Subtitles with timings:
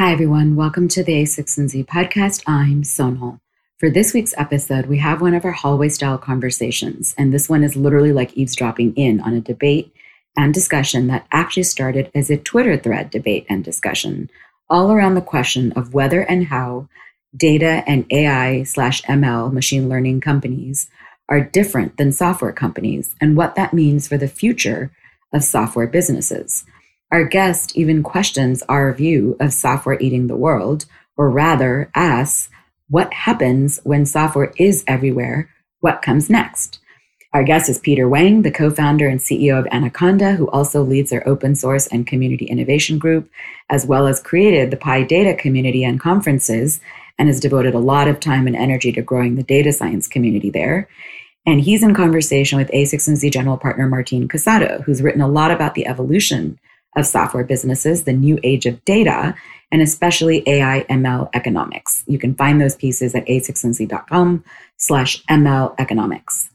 [0.00, 0.56] Hi, everyone.
[0.56, 2.42] Welcome to the A16Z podcast.
[2.46, 3.38] I'm Sonal.
[3.76, 7.62] For this week's episode, we have one of our hallway style conversations, and this one
[7.62, 9.92] is literally like eavesdropping in on a debate
[10.38, 14.30] and discussion that actually started as a Twitter thread debate and discussion,
[14.70, 16.88] all around the question of whether and how
[17.36, 20.88] data and AI slash ML machine learning companies
[21.28, 24.90] are different than software companies and what that means for the future
[25.34, 26.64] of software businesses.
[27.12, 30.86] Our guest even questions our view of software eating the world,
[31.16, 32.48] or rather asks,
[32.88, 35.50] what happens when software is everywhere?
[35.80, 36.78] What comes next?
[37.32, 41.10] Our guest is Peter Wang, the co founder and CEO of Anaconda, who also leads
[41.10, 43.28] their open source and community innovation group,
[43.68, 46.80] as well as created the PyData community and conferences,
[47.18, 50.50] and has devoted a lot of time and energy to growing the data science community
[50.50, 50.88] there.
[51.44, 55.74] And he's in conversation with A16Z general partner Martin Casado, who's written a lot about
[55.74, 56.58] the evolution
[56.96, 59.34] of software businesses, the new age of data,
[59.70, 62.04] and especially AI ML economics.
[62.06, 64.44] You can find those pieces at a16z.com
[64.76, 66.50] slash ML economics.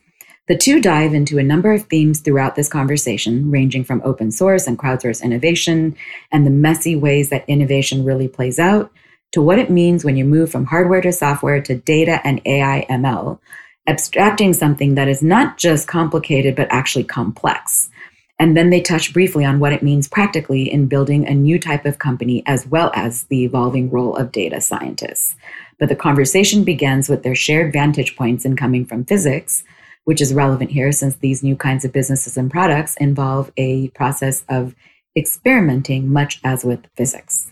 [0.47, 4.67] The two dive into a number of themes throughout this conversation, ranging from open source
[4.67, 5.95] and crowdsource innovation
[6.31, 8.91] and the messy ways that innovation really plays out,
[9.31, 12.85] to what it means when you move from hardware to software to data and AI
[12.89, 13.39] ML,
[13.87, 17.89] abstracting something that is not just complicated, but actually complex.
[18.37, 21.85] And then they touch briefly on what it means practically in building a new type
[21.85, 25.35] of company, as well as the evolving role of data scientists.
[25.79, 29.63] But the conversation begins with their shared vantage points in coming from physics,
[30.03, 34.43] which is relevant here since these new kinds of businesses and products involve a process
[34.49, 34.75] of
[35.17, 37.51] experimenting, much as with physics.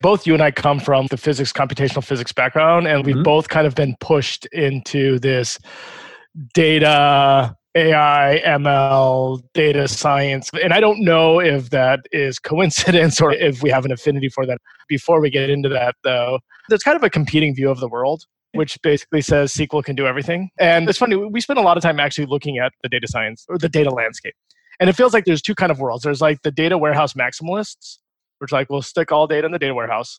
[0.00, 3.22] Both you and I come from the physics, computational physics background, and we've mm-hmm.
[3.22, 5.60] both kind of been pushed into this
[6.54, 10.50] data AI, ML, data science.
[10.62, 14.46] And I don't know if that is coincidence or if we have an affinity for
[14.46, 14.58] that.
[14.88, 18.24] Before we get into that, though, there's kind of a competing view of the world,
[18.52, 20.50] which basically says SQL can do everything.
[20.58, 23.46] And it's funny, we spend a lot of time actually looking at the data science
[23.48, 24.34] or the data landscape.
[24.78, 26.04] And it feels like there's two kind of worlds.
[26.04, 27.98] There's like the data warehouse maximalists,
[28.38, 30.18] which like we'll stick all data in the data warehouse,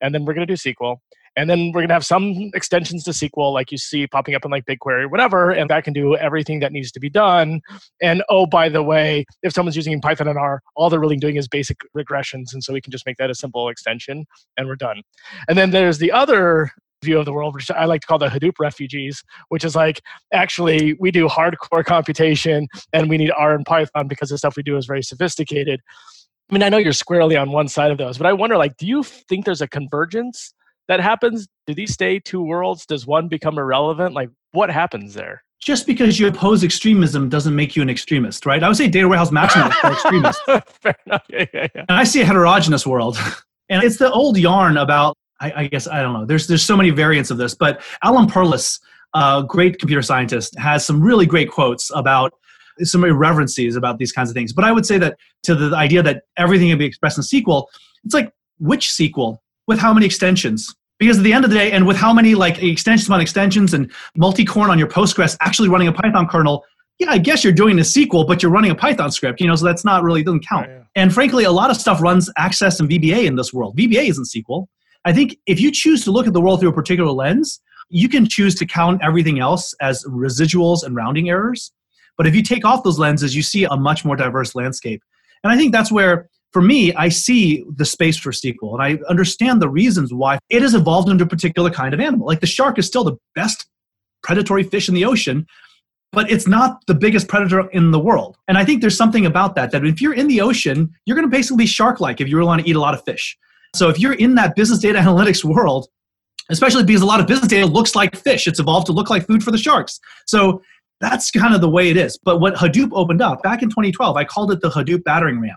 [0.00, 0.98] and then we're to do SQL.
[1.36, 4.44] And then we're going to have some extensions to SQL, like you see popping up
[4.44, 7.60] in like BigQuery or whatever, and that can do everything that needs to be done.
[8.02, 11.36] And oh, by the way, if someone's using Python and R, all they're really doing
[11.36, 12.52] is basic regressions.
[12.52, 14.26] And so we can just make that a simple extension
[14.56, 15.02] and we're done.
[15.48, 16.70] And then there's the other
[17.02, 20.00] view of the world, which I like to call the Hadoop refugees, which is like
[20.32, 24.62] actually we do hardcore computation and we need R and Python because the stuff we
[24.62, 25.80] do is very sophisticated.
[26.50, 28.76] I mean, I know you're squarely on one side of those, but I wonder, like,
[28.76, 30.52] do you think there's a convergence
[30.92, 31.48] that happens?
[31.66, 32.84] Do these stay two worlds?
[32.84, 34.14] Does one become irrelevant?
[34.14, 35.42] Like, what happens there?
[35.58, 38.62] Just because you oppose extremism doesn't make you an extremist, right?
[38.62, 40.42] I would say data warehouse maximalist are extremists.
[40.82, 41.22] Fair enough.
[41.30, 41.84] Yeah, yeah, yeah.
[41.88, 43.18] And I see a heterogeneous world.
[43.70, 46.26] And it's the old yarn about, I, I, guess, I don't know.
[46.26, 48.78] There's, there's so many variants of this, but Alan Perlis,
[49.14, 52.34] a great computer scientist, has some really great quotes about
[52.82, 54.52] some irreverencies about these kinds of things.
[54.52, 57.64] But I would say that to the idea that everything can be expressed in SQL,
[58.04, 60.74] it's like which SQL with how many extensions?
[61.02, 63.74] Because at the end of the day, and with how many like extensions on extensions
[63.74, 66.64] and Multicorn on your Postgres actually running a Python kernel,
[67.00, 69.56] yeah, I guess you're doing a SQL, but you're running a Python script, you know,
[69.56, 70.68] so that's not really doesn't count.
[70.68, 70.84] yeah.
[70.94, 73.76] And frankly, a lot of stuff runs Access and VBA in this world.
[73.76, 74.68] VBA isn't SQL.
[75.04, 78.08] I think if you choose to look at the world through a particular lens, you
[78.08, 81.72] can choose to count everything else as residuals and rounding errors.
[82.16, 85.02] But if you take off those lenses, you see a much more diverse landscape.
[85.42, 88.98] And I think that's where, for me, I see the space for SQL and I
[89.08, 92.26] understand the reasons why it has evolved into a particular kind of animal.
[92.26, 93.66] Like the shark is still the best
[94.22, 95.46] predatory fish in the ocean,
[96.12, 98.36] but it's not the biggest predator in the world.
[98.48, 101.28] And I think there's something about that, that if you're in the ocean, you're going
[101.28, 103.36] to basically be shark like if you really want to eat a lot of fish.
[103.74, 105.88] So if you're in that business data analytics world,
[106.50, 109.26] especially because a lot of business data looks like fish, it's evolved to look like
[109.26, 109.98] food for the sharks.
[110.26, 110.60] So
[111.00, 112.18] that's kind of the way it is.
[112.22, 115.56] But what Hadoop opened up back in 2012, I called it the Hadoop battering ram.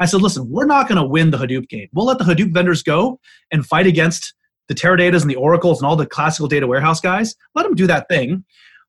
[0.00, 1.88] I said, listen, we're not going to win the Hadoop game.
[1.92, 3.20] We'll let the Hadoop vendors go
[3.52, 4.34] and fight against
[4.68, 7.34] the Teradatas and the Oracles and all the classical data warehouse guys.
[7.54, 8.44] Let them do that thing.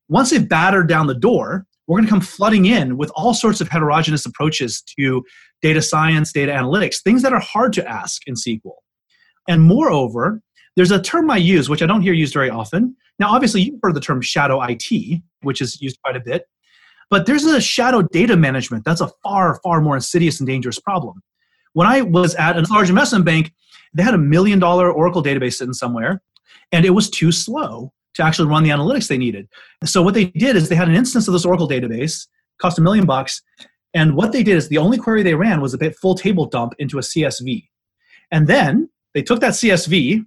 [0.08, 3.62] Once they've battered down the door, we're going to come flooding in with all sorts
[3.62, 5.24] of heterogeneous approaches to
[5.62, 8.74] data science, data analytics, things that are hard to ask in SQL.
[9.48, 10.42] And moreover,
[10.76, 12.96] there's a term I use, which I don't hear used very often.
[13.20, 16.48] Now, obviously, you've heard the term shadow IT, which is used quite a bit.
[17.10, 18.84] But there's a shadow data management.
[18.84, 21.22] That's a far, far more insidious and dangerous problem.
[21.74, 23.54] When I was at a large investment bank,
[23.94, 26.22] they had a million dollar Oracle database sitting somewhere,
[26.72, 29.48] and it was too slow to actually run the analytics they needed.
[29.84, 32.28] So what they did is they had an instance of this Oracle database,
[32.60, 33.42] cost a million bucks,
[33.94, 36.46] and what they did is the only query they ran was a bit full table
[36.46, 37.68] dump into a CSV.
[38.32, 40.26] And then they took that CSV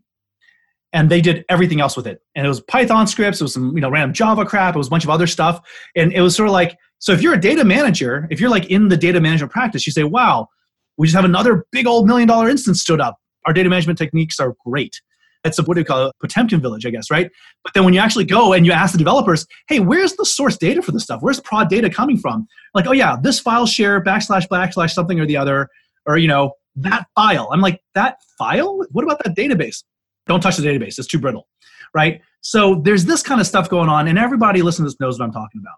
[0.93, 2.23] and they did everything else with it.
[2.35, 4.89] And it was Python scripts, it was some you know random Java crap, it was
[4.89, 5.61] a bunch of other stuff,
[5.95, 8.67] and it was sort of like so if you're a data manager, if you're like
[8.67, 10.49] in the data management practice, you say, "Wow,
[10.97, 13.17] we just have another big old million dollar instance stood up.
[13.47, 15.01] Our data management techniques are great."
[15.45, 16.11] A what do you call?
[16.21, 17.31] Potemkin village, I guess, right?
[17.63, 20.59] But then when you actually go and you ask the developers, "Hey, where's the source
[20.59, 21.21] data for this stuff?
[21.23, 25.27] Where's prod data coming from?" Like, "Oh yeah, this file share backslash backslash something or
[25.27, 25.69] the other,
[26.07, 28.85] or you know that file." I'm like, "That file?
[28.91, 29.85] What about that database?"
[30.29, 30.99] Don't touch the database.
[30.99, 31.49] It's too brittle,
[31.95, 32.21] right?
[32.43, 35.25] So there's this kind of stuff going on, and everybody listening to this knows what
[35.25, 35.77] I'm talking about.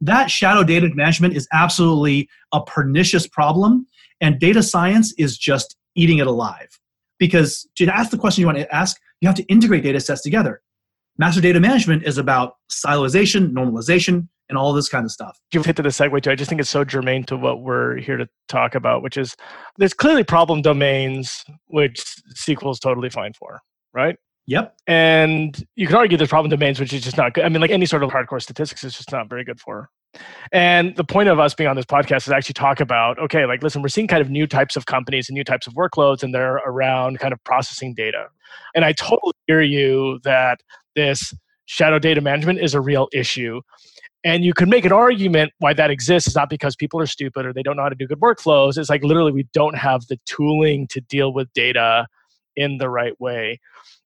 [0.00, 3.86] That shadow data management is absolutely a pernicious problem,
[4.20, 6.68] and data science is just eating it alive.
[7.18, 10.22] Because to ask the question you want to ask, you have to integrate data sets
[10.22, 10.62] together.
[11.18, 15.38] Master data management is about siloization, normalization, and all this kind of stuff.
[15.52, 16.30] You've hit to the segue too.
[16.30, 19.36] I just think it's so germane to what we're here to talk about, which is
[19.76, 22.02] there's clearly problem domains which
[22.34, 23.60] SQL is totally fine for
[23.92, 24.16] right?
[24.46, 24.74] Yep.
[24.86, 27.44] And you can argue there's problem domains, which is just not good.
[27.44, 29.90] I mean, like any sort of hardcore statistics is just not very good for.
[30.50, 33.62] And the point of us being on this podcast is actually talk about okay, like,
[33.62, 36.34] listen, we're seeing kind of new types of companies and new types of workloads, and
[36.34, 38.26] they're around kind of processing data.
[38.74, 40.60] And I totally hear you that
[40.96, 41.32] this
[41.66, 43.60] shadow data management is a real issue.
[44.24, 47.46] And you can make an argument why that exists is not because people are stupid
[47.46, 48.76] or they don't know how to do good workflows.
[48.76, 52.06] It's like literally we don't have the tooling to deal with data
[52.60, 53.58] in the right way.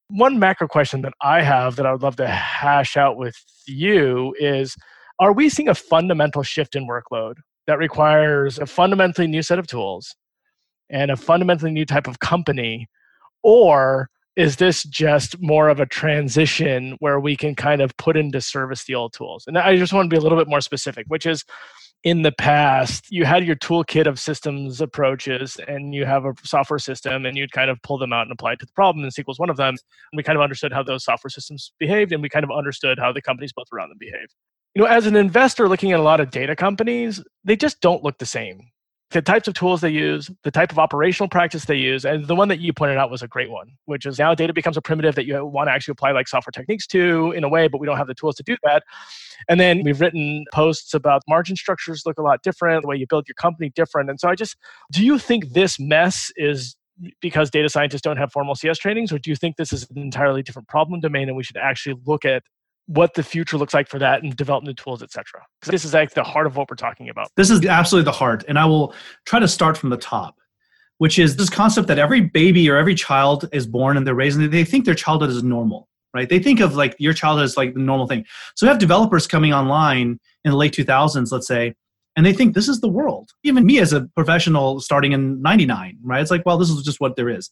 [0.09, 3.37] One macro question that I have that I would love to hash out with
[3.67, 4.77] you is
[5.19, 7.35] Are we seeing a fundamental shift in workload
[7.67, 10.15] that requires a fundamentally new set of tools
[10.91, 12.87] and a fundamentally new type of company?
[13.43, 18.41] Or is this just more of a transition where we can kind of put into
[18.41, 19.45] service the old tools?
[19.47, 21.45] And I just want to be a little bit more specific, which is
[22.05, 26.79] in the past you had your toolkit of systems approaches and you have a software
[26.79, 29.12] system and you'd kind of pull them out and apply it to the problem and
[29.12, 29.71] SQL is one of them.
[29.71, 32.99] And we kind of understood how those software systems behaved and we kind of understood
[32.99, 34.29] how the companies built around them behave.
[34.75, 38.05] You know, as an investor looking at a lot of data companies, they just don't
[38.05, 38.61] look the same
[39.15, 42.35] the types of tools they use, the type of operational practice they use, and the
[42.35, 44.83] one that you pointed out was a great one, which is now data becomes a
[44.83, 47.81] primitive that you want to actually apply like software techniques to in a way, but
[47.81, 48.83] we don't have the tools to do that.
[49.49, 53.07] And then we've written posts about margin structures look a lot different, the way you
[53.09, 54.11] build your company different.
[54.11, 54.57] And so I just,
[54.91, 56.75] do you think this mess is
[57.21, 59.99] because data scientists don't have formal CS trainings, or do you think this is an
[59.99, 62.43] entirely different problem domain and we should actually look at
[62.87, 65.43] what the future looks like for that and develop new tools, etc.
[65.61, 67.29] Because this is like the heart of what we're talking about.
[67.37, 68.95] This is absolutely the heart, and I will
[69.25, 70.37] try to start from the top,
[70.99, 74.39] which is this concept that every baby or every child is born and they're raised
[74.39, 76.29] and they think their childhood is normal, right?
[76.29, 78.25] They think of like your childhood as like the normal thing.
[78.55, 81.75] So we have developers coming online in the late 2000s, let's say,
[82.17, 83.31] and they think this is the world.
[83.43, 86.21] Even me as a professional starting in 99, right?
[86.21, 87.51] It's like, well, this is just what there is.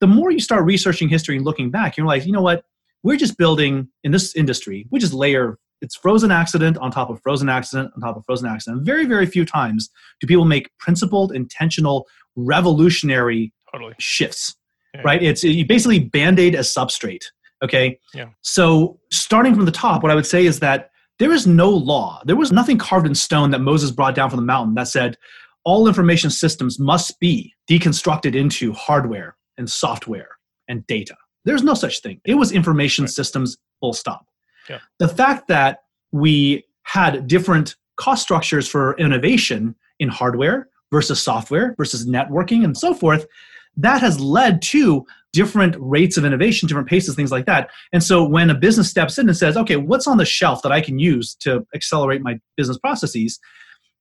[0.00, 2.64] The more you start researching history and looking back, you're like, you know what?
[3.02, 7.20] We're just building in this industry we just layer it's frozen accident on top of
[7.22, 9.90] frozen accident on top of frozen accident very very few times
[10.20, 12.06] do people make principled intentional
[12.36, 13.94] revolutionary totally.
[13.98, 14.56] shifts
[14.94, 15.02] yeah.
[15.04, 17.24] right it's you basically band-aid as substrate
[17.62, 21.46] okay yeah so starting from the top what i would say is that there is
[21.46, 24.74] no law there was nothing carved in stone that moses brought down from the mountain
[24.74, 25.16] that said
[25.64, 30.30] all information systems must be deconstructed into hardware and software
[30.68, 32.20] and data there's no such thing.
[32.24, 33.10] It was information right.
[33.10, 34.26] systems, full stop.
[34.68, 34.78] Yeah.
[34.98, 42.06] The fact that we had different cost structures for innovation in hardware versus software versus
[42.06, 43.26] networking and so forth,
[43.76, 47.70] that has led to different rates of innovation, different paces, things like that.
[47.92, 50.72] And so when a business steps in and says, okay, what's on the shelf that
[50.72, 53.40] I can use to accelerate my business processes?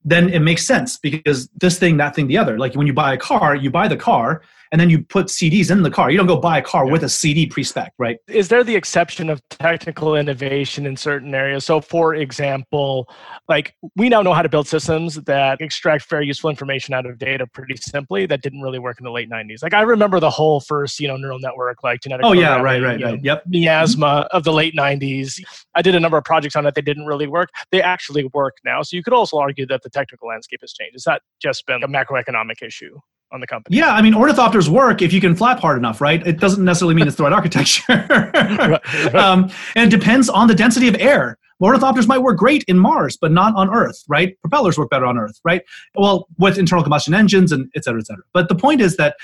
[0.04, 2.60] Then it makes sense because this thing, that thing, the other.
[2.60, 4.42] Like when you buy a car, you buy the car
[4.72, 6.10] and then you put CDs in the car.
[6.10, 6.92] You don't go buy a car yeah.
[6.94, 8.18] with a CD pre-spec, right?
[8.28, 11.66] Is there the exception of technical innovation in certain areas?
[11.66, 13.10] So, for example,
[13.50, 17.18] like we now know how to build systems that extract very useful information out of
[17.18, 18.26] data pretty simply.
[18.26, 19.62] That didn't really work in the late '90s.
[19.62, 22.26] Like I remember the whole first, you know, neural network, like genetic.
[22.26, 23.22] Oh yeah, right, right, right.
[23.22, 23.44] Yep.
[23.48, 25.42] Miasma of the late '90s.
[25.76, 26.76] I did a number of projects on it.
[26.76, 27.50] They didn't really work.
[27.72, 28.82] They actually work now.
[28.84, 30.96] So you could also argue that the technical landscape has changed.
[30.96, 33.00] It's not just been a macroeconomic issue
[33.32, 33.78] on the company.
[33.78, 36.26] Yeah, I mean, ornithopters work if you can flap hard enough, right?
[36.26, 37.84] It doesn't necessarily mean it's the right architecture.
[38.10, 39.16] right, right.
[39.16, 41.38] Um, and it depends on the density of air.
[41.62, 44.40] Ornithopters might work great in Mars, but not on Earth, right?
[44.42, 45.62] Propellers work better on Earth, right?
[45.96, 48.24] Well, with internal combustion engines and et cetera, et cetera.
[48.34, 49.16] But the point is that,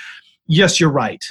[0.46, 1.22] yes, you're right.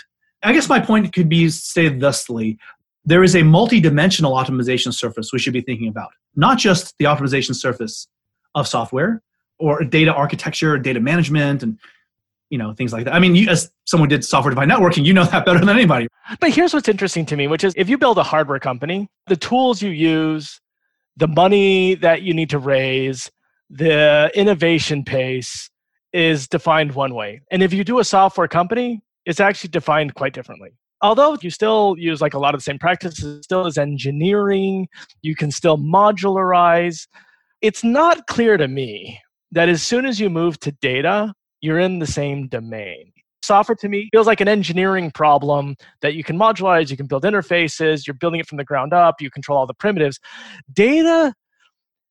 [0.44, 2.58] I guess my point could be stated thusly.
[3.06, 7.56] There is a multi-dimensional optimization surface we should be thinking about, not just the optimization
[7.56, 8.08] surface
[8.54, 9.22] of software
[9.60, 11.80] or data architecture, data management, and
[12.50, 13.14] you know things like that.
[13.14, 16.08] I mean you, as someone did software defined networking you know that better than anybody.
[16.40, 19.36] But here's what's interesting to me which is if you build a hardware company the
[19.36, 20.60] tools you use
[21.16, 23.30] the money that you need to raise
[23.70, 25.70] the innovation pace
[26.14, 27.42] is defined one way.
[27.52, 30.70] And if you do a software company it's actually defined quite differently.
[31.02, 34.88] Although you still use like a lot of the same practices still is engineering
[35.22, 37.08] you can still modularize.
[37.62, 39.20] It's not clear to me
[39.52, 43.12] that as soon as you move to data you're in the same domain.
[43.44, 47.24] Software to me feels like an engineering problem that you can modularize, you can build
[47.24, 50.20] interfaces, you're building it from the ground up, you control all the primitives.
[50.74, 51.34] Data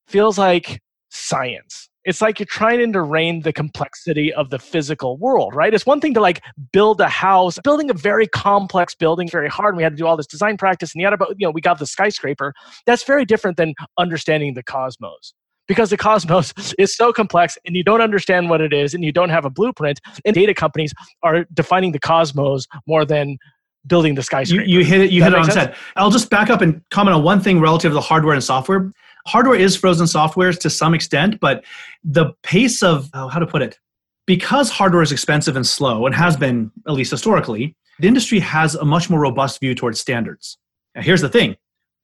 [0.07, 1.89] feels like science.
[2.05, 5.75] It's like you're trying to rein the complexity of the physical world, right?
[5.75, 6.41] It's one thing to like
[6.73, 9.75] build a house, building a very complex building, very hard.
[9.75, 11.81] And we had to do all this design practice, and yet, you know, we got
[11.81, 12.55] the skyscraper.
[12.87, 15.35] That's very different than understanding the cosmos
[15.69, 19.13] because the cosmos is so complex and you don't understand what it is and you
[19.13, 20.01] don't have a blueprint.
[20.25, 20.93] And data companies
[21.23, 23.39] are defining the cosmos more than
[23.87, 24.65] building the skyscraper.
[24.65, 25.11] You, you hit it.
[25.11, 25.75] You hit it on head.
[25.97, 28.91] I'll just back up and comment on one thing relative to the hardware and software.
[29.27, 31.65] Hardware is frozen software to some extent, but
[32.05, 33.79] the pace of oh, how to put it,
[34.27, 38.75] because hardware is expensive and slow and has been at least historically, the industry has
[38.77, 40.59] a much more robust view towards standards.
[40.95, 41.57] Now, here's the thing: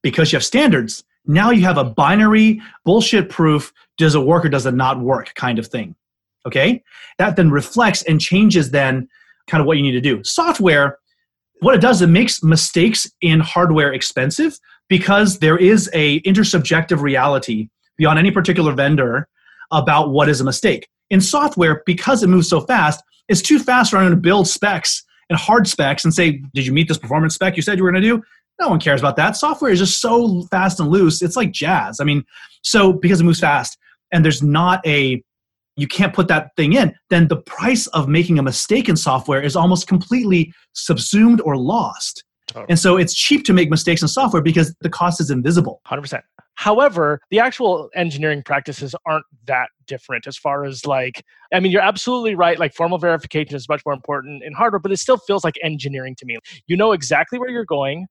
[0.03, 4.49] because you have standards, now you have a binary, bullshit proof, does it work or
[4.49, 5.95] does it not work kind of thing.
[6.47, 6.83] Okay?
[7.19, 9.09] That then reflects and changes then
[9.47, 10.23] kind of what you need to do.
[10.25, 10.99] Software,
[11.61, 17.69] what it does, it makes mistakes in hardware expensive because there is a intersubjective reality
[17.97, 19.29] beyond any particular vendor
[19.71, 20.89] about what is a mistake.
[21.11, 25.05] In software, because it moves so fast, it's too fast for anyone to build specs
[25.29, 27.93] and hard specs and say, did you meet this performance spec you said you were
[27.93, 28.23] going to do?
[28.63, 29.37] No one cares about that.
[29.37, 31.21] Software is just so fast and loose.
[31.21, 31.99] It's like jazz.
[31.99, 32.23] I mean,
[32.63, 33.77] so because it moves fast
[34.13, 35.21] and there's not a,
[35.77, 39.43] you can't put that thing in, then the price of making a mistake in software
[39.43, 42.23] is almost completely subsumed or lost.
[42.55, 42.65] Oh.
[42.69, 45.81] And so it's cheap to make mistakes in software because the cost is invisible.
[45.89, 46.21] 100%.
[46.55, 51.83] However, the actual engineering practices aren't that different as far as like, I mean, you're
[51.83, 52.61] absolutely right.
[52.61, 56.15] Like, formal verification is much more important in hardware, but it still feels like engineering
[56.19, 56.39] to me.
[56.69, 58.07] You know exactly where you're going,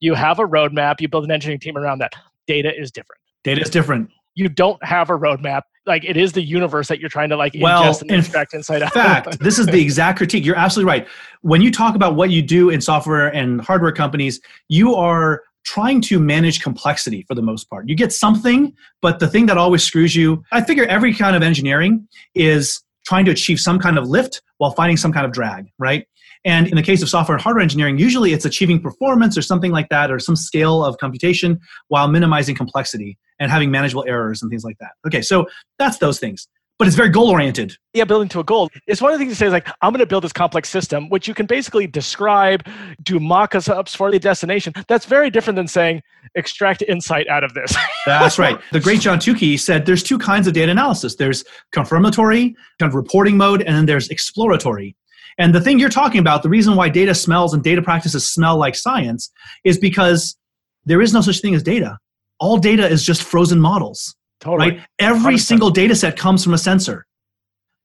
[0.00, 2.12] you have a roadmap, you build an engineering team around that.
[2.46, 3.20] Data is different.
[3.44, 4.10] Data is different.
[4.34, 5.62] You don't have a roadmap.
[5.86, 8.82] Like it is the universe that you're trying to like well, ingest and extract inside
[8.82, 8.92] out.
[8.92, 10.44] fact, this is the exact critique.
[10.44, 11.08] You're absolutely right.
[11.42, 16.00] When you talk about what you do in software and hardware companies, you are trying
[16.00, 17.88] to manage complexity for the most part.
[17.88, 21.42] You get something, but the thing that always screws you, I figure every kind of
[21.42, 25.70] engineering is trying to achieve some kind of lift while finding some kind of drag,
[25.78, 26.06] right?
[26.46, 29.72] And in the case of software and hardware engineering, usually it's achieving performance or something
[29.72, 34.50] like that, or some scale of computation while minimizing complexity and having manageable errors and
[34.50, 34.92] things like that.
[35.06, 35.46] Okay, so
[35.78, 36.46] that's those things.
[36.78, 37.74] But it's very goal oriented.
[37.94, 38.68] Yeah, building to a goal.
[38.86, 40.68] It's one of the things to say is like, I'm going to build this complex
[40.68, 42.66] system, which you can basically describe,
[43.02, 44.74] do mock ups for the destination.
[44.86, 46.02] That's very different than saying,
[46.34, 47.74] extract insight out of this.
[48.06, 48.60] That's right.
[48.72, 52.94] The great John Tukey said there's two kinds of data analysis there's confirmatory, kind of
[52.94, 54.94] reporting mode, and then there's exploratory.
[55.38, 58.56] And the thing you're talking about, the reason why data smells and data practices smell
[58.56, 59.30] like science
[59.64, 60.36] is because
[60.84, 61.98] there is no such thing as data.
[62.38, 64.14] All data is just frozen models.
[64.40, 64.70] Totally.
[64.70, 64.80] Right?
[64.98, 65.40] Every 100%.
[65.40, 67.06] single data set comes from a sensor.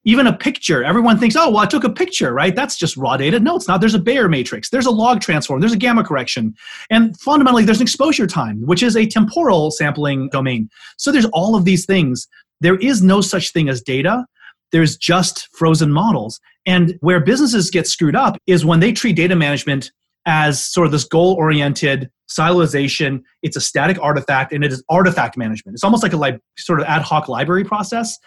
[0.03, 2.55] Even a picture, everyone thinks, oh, well, I took a picture, right?
[2.55, 3.39] That's just raw data.
[3.39, 3.81] No, it's not.
[3.81, 6.55] There's a Bayer matrix, there's a log transform, there's a gamma correction.
[6.89, 10.70] And fundamentally, there's an exposure time, which is a temporal sampling domain.
[10.98, 12.27] So there's all of these things.
[12.62, 14.25] There is no such thing as data.
[14.71, 16.39] There's just frozen models.
[16.65, 19.91] And where businesses get screwed up is when they treat data management
[20.25, 23.21] as sort of this goal oriented siloization.
[23.41, 25.75] It's a static artifact and it is artifact management.
[25.75, 28.17] It's almost like a li- sort of ad hoc library process.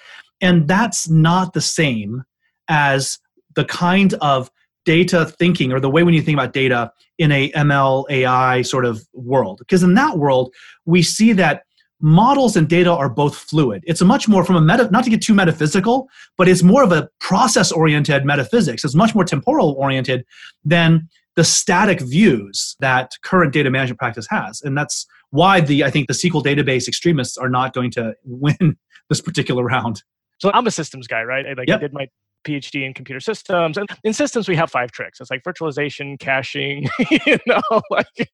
[0.41, 2.25] And that's not the same
[2.69, 3.19] as
[3.55, 4.51] the kind of
[4.85, 8.85] data thinking or the way when you think about data in a ML AI sort
[8.85, 9.59] of world.
[9.59, 10.53] Because in that world,
[10.85, 11.63] we see that
[12.05, 13.83] models and data are both fluid.
[13.87, 16.83] It's a much more from a meta, not to get too metaphysical, but it's more
[16.85, 18.85] of a process oriented metaphysics.
[18.85, 20.27] It's much more temporal oriented
[20.67, 24.61] than the static views that current data management practice has.
[24.61, 28.77] And that's why the I think the SQL database extremists are not going to win
[29.09, 30.03] this particular round.
[30.39, 31.57] So I'm a systems guy, right?
[31.57, 31.79] Like yep.
[31.79, 32.09] I did my
[32.45, 33.77] PhD in computer systems.
[33.77, 35.21] And in systems, we have five tricks.
[35.21, 38.31] It's like virtualization, caching, you know, like,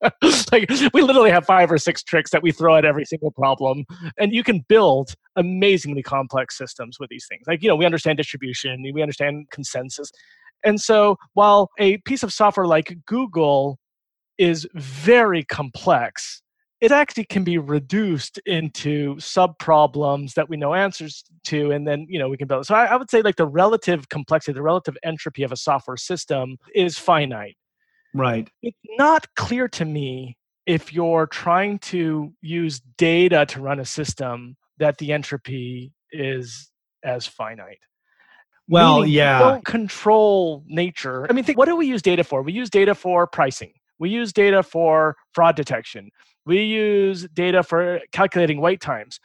[0.53, 3.85] like we literally have five or six tricks that we throw at every single problem.
[4.19, 7.43] And you can build amazingly complex systems with these things.
[7.47, 10.11] Like, you know, we understand distribution, we understand consensus.
[10.65, 13.79] And so while a piece of software like Google
[14.39, 16.43] is very complex,
[16.81, 22.07] it actually can be reduced into sub problems that we know answers to and then
[22.09, 24.63] you know we can build so I, I, would say like the relative complexity the
[24.63, 27.57] relative entropy of a software system is finite.
[28.13, 28.51] Right.
[28.63, 34.57] It's not clear to me if you're trying to use data to run a system
[34.79, 36.71] that the entropy is
[37.05, 37.79] as finite.
[38.69, 39.39] Well Meaning yeah.
[39.39, 41.27] don't control nature.
[41.29, 42.43] I mean think what do we use data for?
[42.43, 46.11] We use data for pricing we use data for fraud detection.
[46.47, 49.21] We use data for calculating wait times.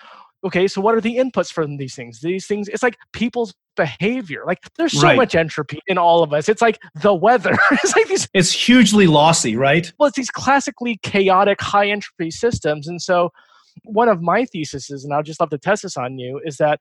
[0.46, 2.20] Okay, so what are the inputs from these things?
[2.20, 4.44] These things, it's like people's behavior.
[4.46, 5.18] Like there's so right.
[5.18, 6.48] much entropy in all of us.
[6.48, 7.58] It's like the weather.
[7.72, 8.28] it's like these.
[8.34, 9.92] It's hugely lossy, right?
[9.98, 12.88] Well, it's these classically chaotic, high entropy systems.
[12.88, 13.32] And so,
[13.86, 16.80] one of my theses, and I'll just love to test this on you, is that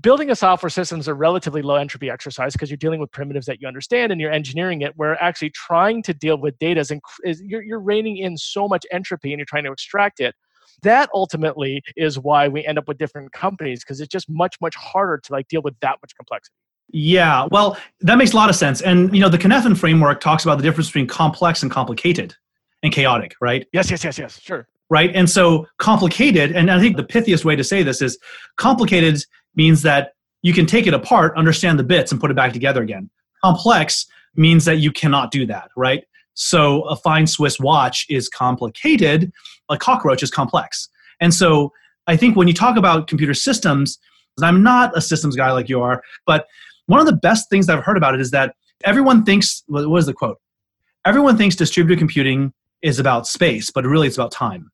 [0.00, 3.46] building a software system is a relatively low entropy exercise because you're dealing with primitives
[3.46, 6.90] that you understand and you're engineering it where actually trying to deal with data is,
[6.90, 10.34] inc- is you're, you're reining in so much entropy and you're trying to extract it.
[10.82, 14.74] That ultimately is why we end up with different companies because it's just much much
[14.74, 16.52] harder to like deal with that much complexity.
[16.88, 20.44] Yeah well that makes a lot of sense and you know the Cynefin framework talks
[20.44, 22.34] about the difference between complex and complicated
[22.82, 23.66] and chaotic right?
[23.72, 24.68] Yes yes yes yes sure.
[24.90, 28.18] Right and so complicated and i think the pithiest way to say this is
[28.56, 29.24] complicated
[29.56, 32.82] means that you can take it apart, understand the bits, and put it back together
[32.82, 33.10] again.
[33.42, 36.04] Complex means that you cannot do that, right?
[36.34, 39.32] So a fine Swiss watch is complicated,
[39.68, 40.88] a cockroach is complex.
[41.20, 41.72] And so
[42.06, 43.98] I think when you talk about computer systems,
[44.42, 46.46] I'm not a systems guy like you are, but
[46.86, 50.06] one of the best things I've heard about it is that everyone thinks, what was
[50.06, 50.38] the quote?
[51.06, 54.70] Everyone thinks distributed computing is about space, but really it's about time.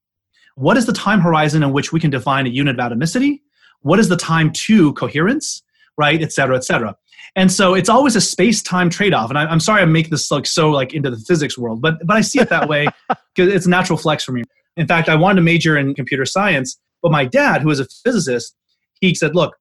[0.56, 3.40] What is the time horizon in which we can define a unit of atomicity?
[3.82, 5.62] What is the time to coherence
[5.96, 6.96] right et cetera et cetera.
[7.36, 10.46] And so it's always a space-time trade-off and I, am sorry i make this like
[10.46, 13.66] so like into the physics world but but i see it that way because it's
[13.66, 14.42] a natural flex for me.
[14.76, 17.86] In fact i wanted to major in computer science but my dad who is a
[18.04, 18.54] physicist
[19.00, 19.56] he said look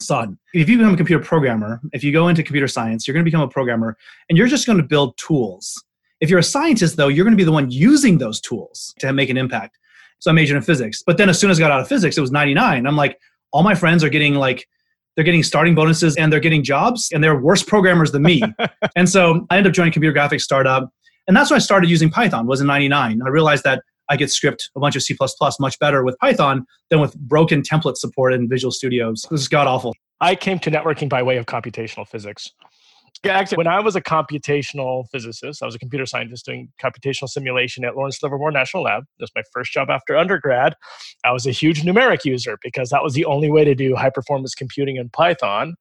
[0.00, 3.24] son if you become a computer programmer if you go into computer science you're going
[3.24, 3.96] to become a programmer
[4.28, 5.82] and you're just going to build tools.
[6.20, 9.12] If you're a scientist though you're going to be the one using those tools to
[9.12, 9.78] make an impact.
[10.20, 12.16] So i majored in physics but then as soon as i got out of physics
[12.16, 13.18] it was 99 i'm like
[13.52, 14.66] all my friends are getting like
[15.14, 18.42] they're getting starting bonuses and they're getting jobs and they're worse programmers than me.
[18.96, 20.92] and so I ended up joining a computer graphics startup.
[21.26, 23.20] And that's when I started using Python was in 99.
[23.24, 25.16] I realized that I could script a bunch of C++
[25.58, 29.26] much better with Python than with broken template support in Visual Studios.
[29.30, 29.94] This is god awful.
[30.20, 32.52] I came to networking by way of computational physics.
[33.24, 37.84] Actually, when I was a computational physicist, I was a computer scientist doing computational simulation
[37.84, 39.04] at Lawrence Livermore National Lab.
[39.18, 40.74] That was my first job after undergrad.
[41.24, 44.10] I was a huge numeric user because that was the only way to do high
[44.10, 45.74] performance computing in Python.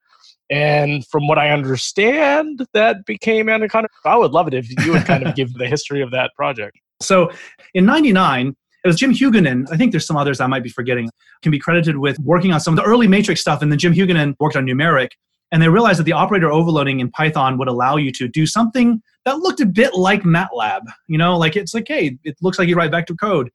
[0.50, 3.90] And from what I understand, that became Anaconda.
[4.06, 6.80] I would love it if you would kind of give the history of that project.
[7.02, 7.32] So
[7.74, 9.66] in 99, it was Jim Hugunin.
[9.72, 11.10] I think there's some others I might be forgetting.
[11.42, 13.62] Can be credited with working on some of the early matrix stuff.
[13.62, 15.10] And then Jim Hugunin worked on numeric.
[15.52, 19.02] And they realized that the operator overloading in Python would allow you to do something
[19.26, 20.82] that looked a bit like MATLAB.
[21.08, 23.52] You know, like it's like, hey, it looks like you write vector code.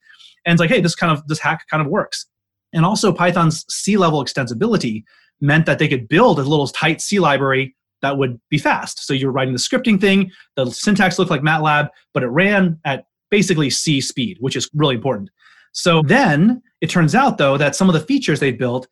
[0.47, 2.27] And it's like, hey, this kind of this hack kind of works.
[2.73, 5.05] And also Python's C level extensibility
[5.41, 9.05] meant that they could build a little tight C library that would be fast.
[9.05, 13.05] So you're writing the scripting thing, the syntax looked like MATLAB, but it ran at
[13.31, 15.31] basically C speed, which is really important.
[15.73, 18.89] So then it turns out though that some of the features they built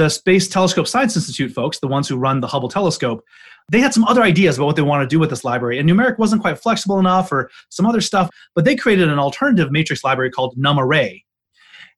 [0.00, 3.22] the Space Telescope Science Institute folks, the ones who run the Hubble telescope,
[3.70, 5.78] they had some other ideas about what they want to do with this library.
[5.78, 9.70] And numeric wasn't quite flexible enough or some other stuff, but they created an alternative
[9.70, 11.22] matrix library called NumArray.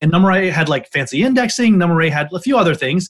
[0.01, 3.09] And NumArray had like fancy indexing, NumArray had a few other things.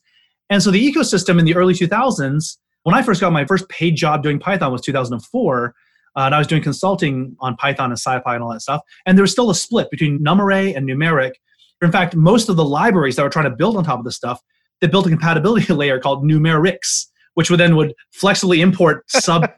[0.50, 3.96] And so the ecosystem in the early 2000s, when I first got my first paid
[3.96, 5.74] job doing Python was 2004,
[6.14, 8.82] uh, and I was doing consulting on Python and SciPy and all that stuff.
[9.06, 11.32] And there was still a split between NumArray and numeric.
[11.80, 14.16] In fact, most of the libraries that were trying to build on top of this
[14.16, 14.42] stuff
[14.82, 19.50] they built a compatibility layer called numerix, which would then would flexibly import sub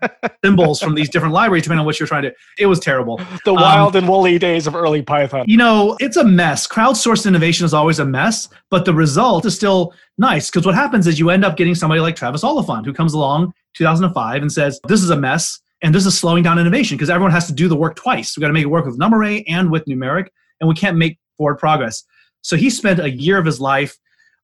[0.44, 2.32] symbols from these different libraries depending on what you're trying to.
[2.58, 3.16] It was terrible.
[3.44, 5.46] The um, wild and woolly days of early Python.
[5.48, 6.68] You know, it's a mess.
[6.68, 11.08] Crowdsourced innovation is always a mess, but the result is still nice because what happens
[11.08, 14.78] is you end up getting somebody like Travis Oliphant who comes along 2005 and says,
[14.86, 17.68] "This is a mess." And this is slowing down innovation because everyone has to do
[17.68, 18.34] the work twice.
[18.34, 20.28] We've got to make it work with NumArray and with numeric,
[20.60, 22.02] and we can't make forward progress.
[22.40, 23.98] So he spent a year of his life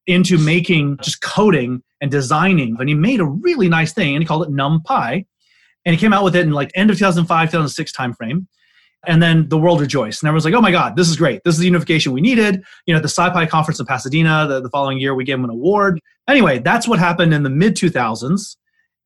[0.07, 2.77] into making just coding and designing.
[2.79, 5.27] And he made a really nice thing and he called it NumPy.
[5.85, 8.47] And he came out with it in like end of 2005, 2006 timeframe.
[9.07, 10.23] And then the world rejoiced.
[10.23, 11.41] And everyone's like, oh my God, this is great.
[11.45, 12.63] This is the unification we needed.
[12.87, 15.45] You know, at the SciPy conference in Pasadena, the, the following year, we gave him
[15.45, 16.01] an award.
[16.29, 18.57] Anyway, that's what happened in the mid 2000s.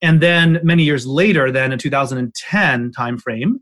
[0.03, 3.55] And then many years later, then in 2010 timeframe,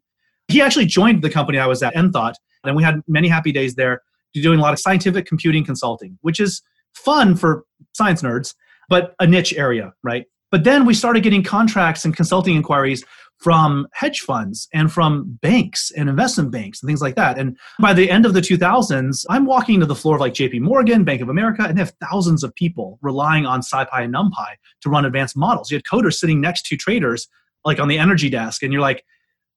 [0.48, 2.36] he actually joined the company I was at, Enthought.
[2.64, 4.00] And we had many happy days there
[4.34, 6.62] doing a lot of scientific computing consulting, which is
[6.94, 8.54] fun for science nerds,
[8.88, 10.26] but a niche area, right?
[10.50, 13.04] But then we started getting contracts and consulting inquiries
[13.42, 17.38] from hedge funds and from banks and investment banks and things like that.
[17.38, 20.60] And by the end of the 2000s, I'm walking to the floor of like JP
[20.60, 24.54] Morgan, Bank of America, and they have thousands of people relying on SciPy and NumPy
[24.82, 25.72] to run advanced models.
[25.72, 27.26] You had coders sitting next to traders
[27.64, 29.04] like on the energy desk, and you're like,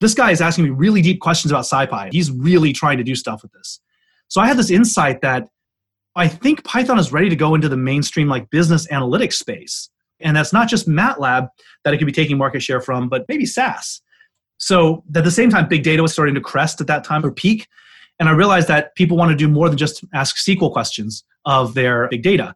[0.01, 2.11] this guy is asking me really deep questions about SciPy.
[2.11, 3.79] He's really trying to do stuff with this.
[4.29, 5.47] So I had this insight that
[6.15, 9.89] I think Python is ready to go into the mainstream like business analytics space.
[10.21, 11.49] And that's not just MATLAB
[11.83, 14.01] that it could be taking market share from, but maybe SAS.
[14.57, 17.31] So at the same time, big data was starting to crest at that time or
[17.31, 17.67] peak.
[18.19, 21.73] And I realized that people want to do more than just ask SQL questions of
[21.73, 22.55] their big data.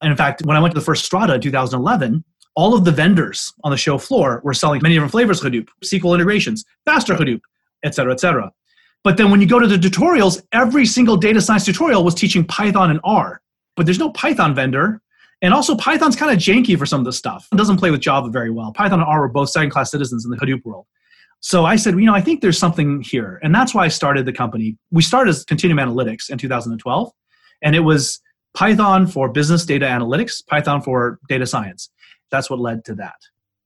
[0.00, 2.92] And in fact, when I went to the first Strata in 2011, all of the
[2.92, 7.14] vendors on the show floor were selling many different flavors of Hadoop, SQL integrations, faster
[7.14, 7.40] Hadoop,
[7.84, 8.52] et cetera, et cetera.
[9.02, 12.44] But then when you go to the tutorials, every single data science tutorial was teaching
[12.44, 13.40] Python and R.
[13.76, 15.00] But there's no Python vendor
[15.42, 17.48] and also, Python's kind of janky for some of this stuff.
[17.50, 18.72] It doesn't play with Java very well.
[18.72, 20.86] Python and R were both second class citizens in the Hadoop world.
[21.40, 23.40] So I said, you know, I think there's something here.
[23.42, 24.76] And that's why I started the company.
[24.90, 27.10] We started as Continuum Analytics in 2012.
[27.62, 28.20] And it was
[28.52, 31.88] Python for business data analytics, Python for data science.
[32.30, 33.16] That's what led to that.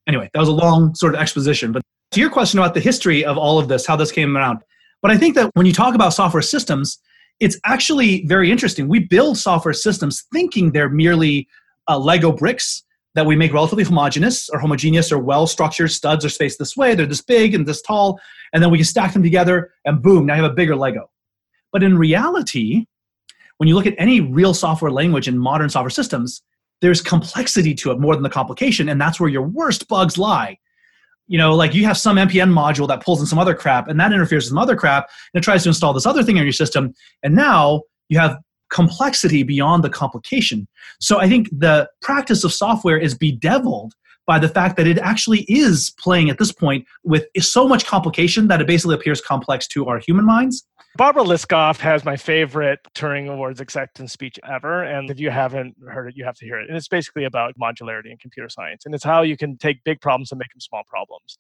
[0.07, 1.73] Anyway, that was a long sort of exposition.
[1.73, 4.61] But to your question about the history of all of this, how this came around.
[5.05, 6.99] But I think that when you talk about software systems,
[7.39, 8.89] it's actually very interesting.
[8.89, 11.47] We build software systems thinking they're merely
[11.87, 12.83] uh, Lego bricks
[13.15, 16.95] that we make relatively homogeneous or homogeneous or well structured studs are spaced this way,
[16.95, 18.19] they're this big and this tall,
[18.55, 21.11] and then we can stack them together and boom, now you have a bigger Lego.
[21.71, 22.87] But in reality,
[23.59, 26.41] when you look at any real software language in modern software systems,
[26.81, 30.57] there's complexity to it more than the complication, and that's where your worst bugs lie.
[31.27, 33.99] You know, like you have some NPM module that pulls in some other crap, and
[33.99, 36.43] that interferes with some other crap, and it tries to install this other thing in
[36.43, 38.39] your system, and now you have
[38.71, 40.67] complexity beyond the complication.
[41.01, 43.95] So I think the practice of software is bedeviled
[44.27, 48.49] by the fact that it actually is playing at this point with so much complication
[48.49, 50.67] that it basically appears complex to our human minds.
[50.97, 54.85] Barbara Liskov has my favorite Turing Awards acceptance speech ever.
[54.85, 56.69] And if you haven't heard it, you have to hear it.
[56.69, 58.87] And it's basically about modularity in computer science.
[58.87, 61.39] And it's how you can take big problems and make them small problems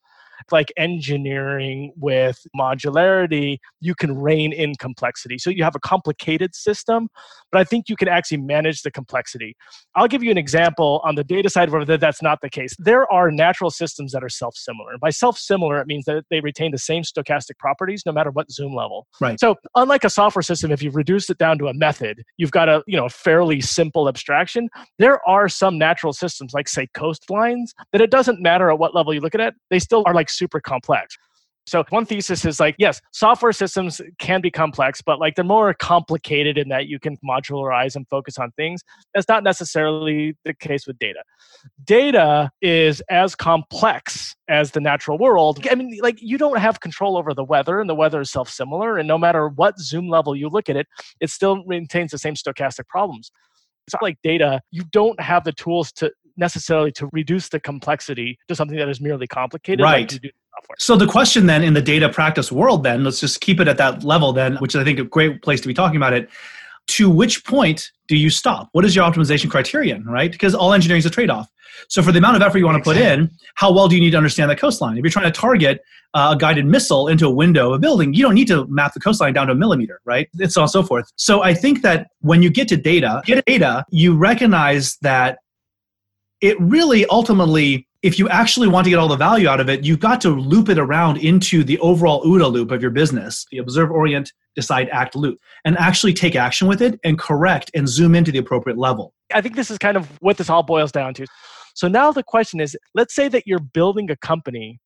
[0.53, 5.39] like engineering with modularity, you can rein in complexity.
[5.39, 7.09] So you have a complicated system,
[7.53, 9.57] but I think you can actually manage the complexity.
[9.95, 12.75] I'll give you an example on the data side where that's not the case.
[12.79, 14.93] There are natural systems that are self similar.
[14.93, 18.31] And by self similar, it means that they retain the same stochastic properties no matter
[18.31, 19.07] what zoom level.
[19.21, 19.39] Right.
[19.39, 22.69] So unlike a software system, if you reduce it down to a method, you've got
[22.69, 24.69] a you know fairly simple abstraction.
[24.99, 29.15] There are some natural systems like say coastlines that it doesn't matter at what level
[29.15, 31.17] you look at it, they still are like super complex.
[31.67, 35.73] So one thesis is like, yes, software systems can be complex, but like they're more
[35.73, 38.83] complicated in that you can modularize and focus on things.
[39.15, 41.23] That's not necessarily the case with data.
[41.83, 45.67] Data is as complex as the natural world.
[45.71, 48.99] I mean, like you don't have control over the weather, and the weather is self-similar,
[48.99, 50.87] and no matter what zoom level you look at it,
[51.21, 53.31] it still maintains the same stochastic problems.
[53.87, 58.39] It's not like data, you don't have the tools to necessarily to reduce the complexity
[58.49, 59.83] to something that is merely complicated.
[59.83, 60.11] Right.
[60.13, 60.35] Like
[60.79, 63.77] so the question then in the data practice world, then let's just keep it at
[63.79, 66.29] that level, then, which I think a great place to be talking about it.
[66.89, 68.69] To which point do you stop?
[68.73, 70.31] What is your optimization criterion, right?
[70.31, 71.51] Because all engineering is a trade-off.
[71.89, 74.01] So for the amount of effort you want to put in, how well do you
[74.01, 74.97] need to understand the coastline?
[74.97, 75.81] If you're trying to target
[76.15, 78.95] uh, a guided missile into a window of a building, you don't need to map
[78.95, 80.29] the coastline down to a millimeter, right?
[80.35, 81.11] It's so on so forth.
[81.17, 85.39] So I think that when you get to data, get data, you recognize that
[86.45, 89.83] it really ultimately if you actually want to get all the value out of it,
[89.83, 93.57] you've got to loop it around into the overall OODA loop of your business, the
[93.57, 98.15] observe, orient, decide, act loop, and actually take action with it and correct and zoom
[98.15, 99.15] into the appropriate level.
[99.33, 101.27] I think this is kind of what this all boils down to.
[101.75, 104.81] So now the question is let's say that you're building a company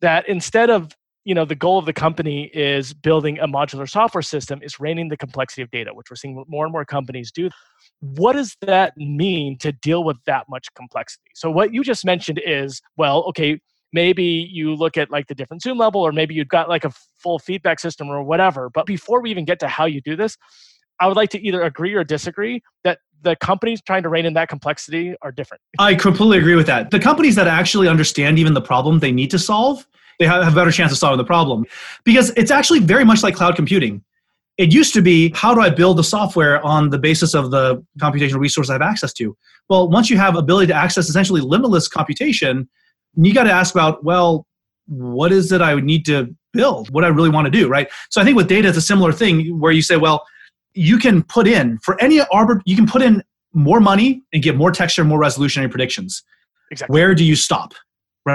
[0.00, 0.92] that instead of
[1.24, 5.08] you know the goal of the company is building a modular software system is reining
[5.08, 7.50] the complexity of data which we're seeing more and more companies do
[8.00, 11.30] what does that mean to deal with that much complexity?
[11.34, 13.60] So what you just mentioned is well okay
[13.92, 16.90] maybe you look at like the different zoom level or maybe you've got like a
[17.18, 20.36] full feedback system or whatever but before we even get to how you do this
[21.00, 24.34] i would like to either agree or disagree that the companies trying to rein in
[24.34, 25.60] that complexity are different.
[25.78, 26.90] I completely agree with that.
[26.90, 29.86] The companies that actually understand even the problem they need to solve
[30.18, 31.64] they have a better chance of solving the problem
[32.04, 34.02] because it's actually very much like cloud computing
[34.58, 37.82] it used to be how do i build the software on the basis of the
[38.00, 39.36] computational resource i have access to
[39.68, 42.68] well once you have ability to access essentially limitless computation
[43.14, 44.46] you got to ask about well
[44.86, 47.88] what is it i would need to build what i really want to do right
[48.10, 50.24] so i think with data it's a similar thing where you say well
[50.78, 54.56] you can put in for any arbor, you can put in more money and get
[54.56, 56.22] more texture, more resolution in predictions.
[56.70, 56.94] Exactly.
[56.94, 57.74] Where do you stop?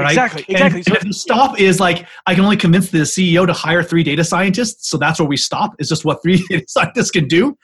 [0.01, 0.12] Right?
[0.12, 0.45] Exactly.
[0.47, 0.79] Exactly.
[0.79, 3.84] And, so, and the stop is like, I can only convince the CEO to hire
[3.84, 5.75] three data scientists, so that's where we stop.
[5.79, 7.58] Is just what three data scientists can do.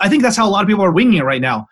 [0.00, 1.66] I think that's how a lot of people are winging it right now.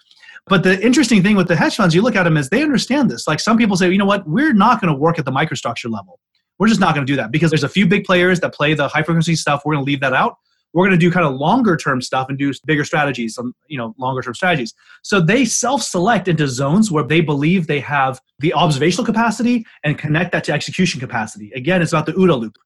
[0.47, 3.11] But the interesting thing with the hedge funds, you look at them as they understand
[3.11, 3.27] this.
[3.27, 5.91] Like some people say, you know what, we're not going to work at the microstructure
[5.91, 6.19] level.
[6.59, 8.75] We're just not going to do that because there's a few big players that play
[8.75, 9.63] the high frequency stuff.
[9.65, 10.37] We're going to leave that out.
[10.73, 13.79] We're going to do kind of longer term stuff and do bigger strategies, some you
[13.79, 14.75] know longer term strategies.
[15.03, 19.99] So they self select into zones where they believe they have the observational capacity and
[19.99, 21.53] connect that to execution capacity.
[21.55, 22.57] Again, it's about the OODA loop.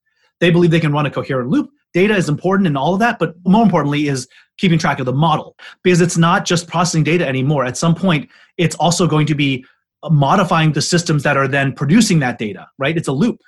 [0.41, 1.71] They believe they can run a coherent loop.
[1.95, 5.13] Data is important in all of that, but more importantly is keeping track of the
[5.13, 7.65] model because it's not just processing data anymore.
[7.65, 9.65] At some point, it's also going to be
[10.11, 12.97] modifying the systems that are then producing that data, right?
[12.97, 13.41] It's a loop.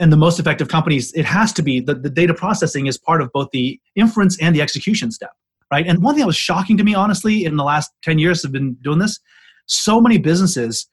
[0.00, 3.22] And the most effective companies, it has to be that the data processing is part
[3.22, 5.32] of both the inference and the execution step,
[5.70, 5.86] right?
[5.86, 8.50] And one thing that was shocking to me, honestly, in the last 10 years I've
[8.50, 9.20] been doing this,
[9.66, 10.88] so many businesses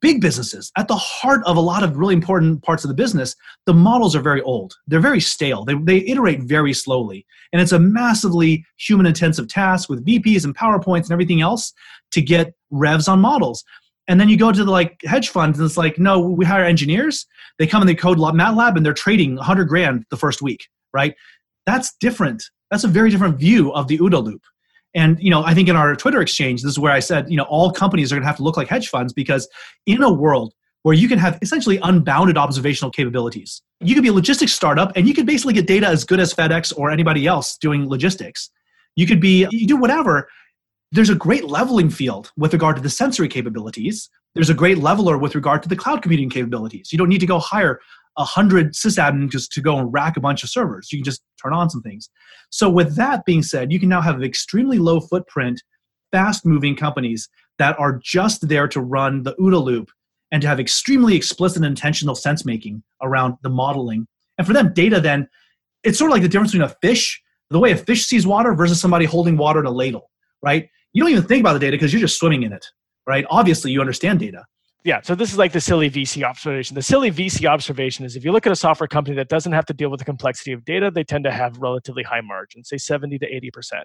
[0.00, 3.34] big businesses at the heart of a lot of really important parts of the business
[3.66, 4.74] the models are very old.
[4.86, 5.64] They're very stale.
[5.64, 7.26] They, they iterate very slowly.
[7.52, 11.72] And it's a massively human intensive task with vps and powerpoints and everything else
[12.12, 13.64] to get revs on models
[14.08, 16.64] and then you go to the like hedge funds and it's like no we hire
[16.64, 17.26] engineers
[17.58, 21.14] they come and they code matlab and they're trading 100 grand the first week right
[21.66, 24.42] that's different that's a very different view of the OODA loop
[24.94, 27.36] and you know, I think in our Twitter exchange, this is where I said, you
[27.36, 29.48] know, all companies are going to have to look like hedge funds because
[29.86, 34.12] in a world where you can have essentially unbounded observational capabilities, you could be a
[34.12, 37.58] logistics startup and you could basically get data as good as FedEx or anybody else
[37.58, 38.50] doing logistics.
[38.96, 40.28] You could be, you do whatever.
[40.90, 44.08] There's a great leveling field with regard to the sensory capabilities.
[44.34, 46.92] There's a great leveler with regard to the cloud computing capabilities.
[46.92, 47.80] You don't need to go hire
[48.16, 50.88] a hundred sysadmins just to go and rack a bunch of servers.
[50.90, 52.08] You can just turn on some things.
[52.50, 55.62] So with that being said, you can now have extremely low footprint,
[56.10, 59.90] fast moving companies that are just there to run the OODA loop
[60.32, 64.06] and to have extremely explicit intentional sense making around the modeling.
[64.36, 65.28] And for them, data then,
[65.84, 68.54] it's sort of like the difference between a fish, the way a fish sees water
[68.54, 70.10] versus somebody holding water in a ladle,
[70.42, 70.68] right?
[70.92, 72.66] You don't even think about the data because you're just swimming in it,
[73.06, 73.24] right?
[73.30, 74.44] Obviously, you understand data
[74.84, 76.74] yeah, so this is like the silly VC observation.
[76.74, 79.66] The silly VC observation is if you look at a software company that doesn't have
[79.66, 82.78] to deal with the complexity of data, they tend to have relatively high margins, say
[82.78, 83.82] 70 to 80%.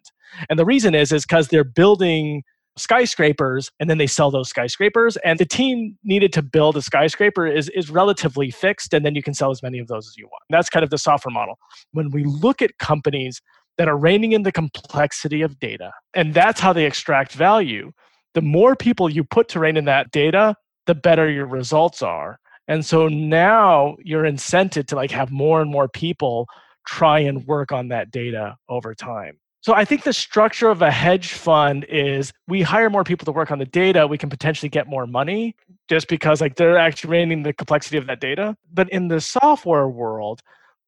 [0.49, 2.43] And the reason is is because they're building
[2.77, 7.45] skyscrapers and then they sell those skyscrapers and the team needed to build a skyscraper
[7.45, 10.25] is, is relatively fixed and then you can sell as many of those as you
[10.25, 11.59] want that's kind of the software model
[11.91, 13.43] when we look at companies
[13.77, 17.91] that are reining in the complexity of data and that's how they extract value
[18.33, 20.55] the more people you put to rein in that data
[20.85, 22.39] the better your results are.
[22.67, 26.47] And so now you're incented to like have more and more people
[26.87, 29.39] try and work on that data over time.
[29.61, 33.31] So I think the structure of a hedge fund is we hire more people to
[33.31, 35.55] work on the data, we can potentially get more money
[35.87, 38.57] just because like they're actually reining the complexity of that data.
[38.73, 40.41] But in the software world,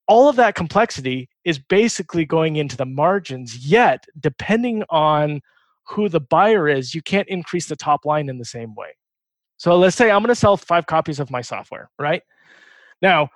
[0.08, 5.42] all of that complexity is basically going into the margins, yet depending on
[5.88, 8.88] who the buyer is, you can't increase the top line in the same way.
[9.58, 12.24] So let's say I'm going to sell five copies of my software, right?
[13.02, 13.30] Now,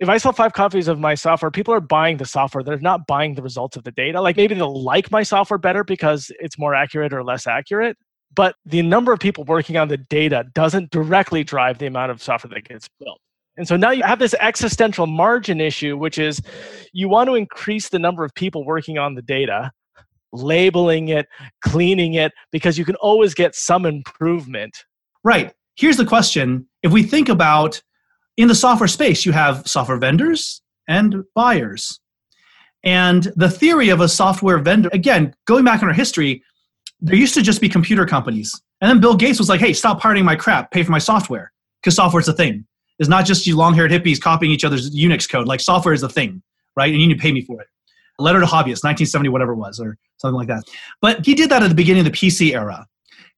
[0.00, 2.62] if I sell five copies of my software, people are buying the software.
[2.62, 4.20] They're not buying the results of the data.
[4.20, 7.96] Like maybe they'll like my software better because it's more accurate or less accurate.
[8.34, 12.20] But the number of people working on the data doesn't directly drive the amount of
[12.20, 13.20] software that gets built.
[13.56, 16.40] And so now you have this existential margin issue, which is
[16.92, 19.70] you want to increase the number of people working on the data,
[20.32, 21.26] labeling it,
[21.62, 24.84] cleaning it, because you can always get some improvement.
[25.22, 27.80] Right here's the question if we think about
[28.36, 32.00] in the software space, you have software vendors and buyers.
[32.82, 36.42] And the theory of a software vendor, again, going back in our history,
[37.00, 38.60] there used to just be computer companies.
[38.80, 41.52] And then Bill Gates was like, hey, stop pirating my crap, pay for my software.
[41.82, 42.66] Because software's a thing.
[42.98, 45.46] It's not just you long haired hippies copying each other's Unix code.
[45.46, 46.42] Like software is a thing,
[46.76, 46.92] right?
[46.92, 47.68] And you need to pay me for it.
[48.18, 50.62] Letter to hobbyists, 1970, whatever it was, or something like that.
[51.00, 52.86] But he did that at the beginning of the PC era.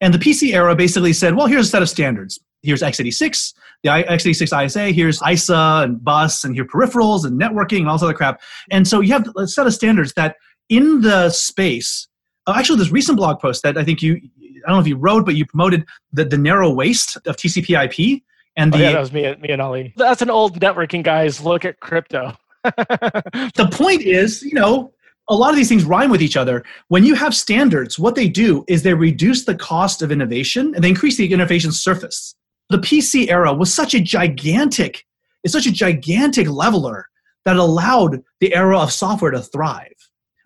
[0.02, 2.38] And the PC era basically said, well, here's a set of standards.
[2.62, 7.88] Here's x86, the x86 ISA, here's ISA and bus, and here peripherals and networking and
[7.88, 8.40] all this other crap.
[8.70, 10.36] And so you have a set of standards that
[10.68, 12.08] in the space,
[12.46, 14.96] uh, actually, this recent blog post that I think you, I don't know if you
[14.96, 18.22] wrote, but you promoted the, the narrow waist of TCP IP.
[18.56, 19.92] And the, oh, yeah, that was me, me and Ali.
[19.96, 22.36] That's an old networking guy's look at crypto.
[22.64, 24.92] the point is, you know,
[25.28, 26.64] a lot of these things rhyme with each other.
[26.88, 30.82] When you have standards, what they do is they reduce the cost of innovation and
[30.82, 32.34] they increase the innovation surface.
[32.70, 35.04] The PC era was such a gigantic,
[35.44, 37.06] it's such a gigantic leveler
[37.44, 39.94] that allowed the era of software to thrive.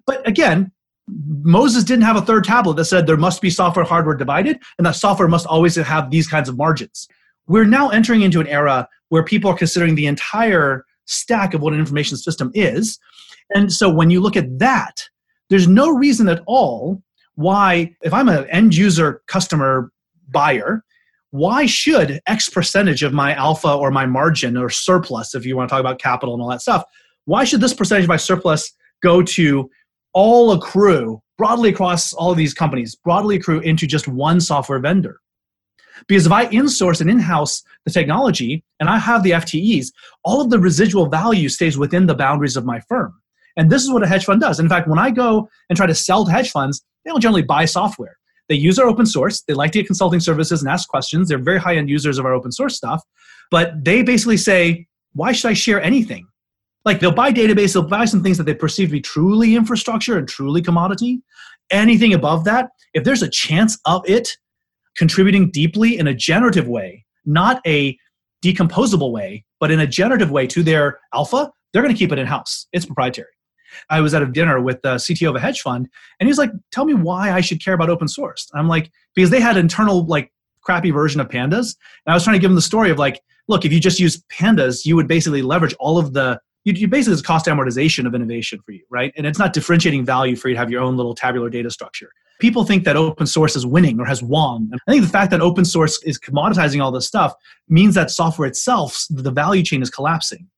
[0.06, 0.72] But again,
[1.42, 4.86] Moses didn't have a third tablet that said there must be software hardware divided and
[4.86, 7.08] that software must always have these kinds of margins.
[7.50, 11.72] We're now entering into an era where people are considering the entire stack of what
[11.72, 12.96] an information system is.
[13.52, 15.08] And so when you look at that,
[15.48, 17.02] there's no reason at all
[17.34, 19.90] why, if I'm an end user customer
[20.28, 20.84] buyer,
[21.32, 25.68] why should X percentage of my alpha or my margin or surplus, if you want
[25.68, 26.84] to talk about capital and all that stuff,
[27.24, 29.68] why should this percentage of my surplus go to
[30.12, 35.20] all accrue broadly across all of these companies, broadly accrue into just one software vendor?
[36.08, 39.88] Because if I insource and in-house the technology and I have the FTEs,
[40.24, 43.14] all of the residual value stays within the boundaries of my firm.
[43.56, 44.60] And this is what a hedge fund does.
[44.60, 47.42] In fact, when I go and try to sell to hedge funds, they don't generally
[47.42, 48.16] buy software.
[48.48, 49.42] They use our open source.
[49.42, 51.28] They like to get consulting services and ask questions.
[51.28, 53.02] They're very high end users of our open source stuff.
[53.50, 56.26] But they basically say, why should I share anything?
[56.84, 60.16] Like they'll buy database, they'll buy some things that they perceive to be truly infrastructure
[60.16, 61.22] and truly commodity.
[61.70, 64.36] Anything above that, if there's a chance of it
[64.96, 67.96] contributing deeply in a generative way, not a
[68.44, 72.18] decomposable way, but in a generative way to their alpha, they're going to keep it
[72.18, 72.66] in house.
[72.72, 73.28] It's proprietary.
[73.88, 76.50] I was at a dinner with the CTO of a hedge fund, and he's like,
[76.72, 80.04] "Tell me why I should care about open source." I'm like, because they had internal
[80.06, 82.98] like crappy version of pandas, and I was trying to give him the story of
[82.98, 86.72] like, look, if you just use pandas, you would basically leverage all of the you,
[86.74, 89.12] you basically it's cost amortization of innovation for you, right?
[89.16, 92.12] And it's not differentiating value for you to have your own little tabular data structure.
[92.40, 94.68] People think that open source is winning or has won.
[94.72, 97.34] And I think the fact that open source is commoditizing all this stuff
[97.68, 100.48] means that software itself, the value chain is collapsing.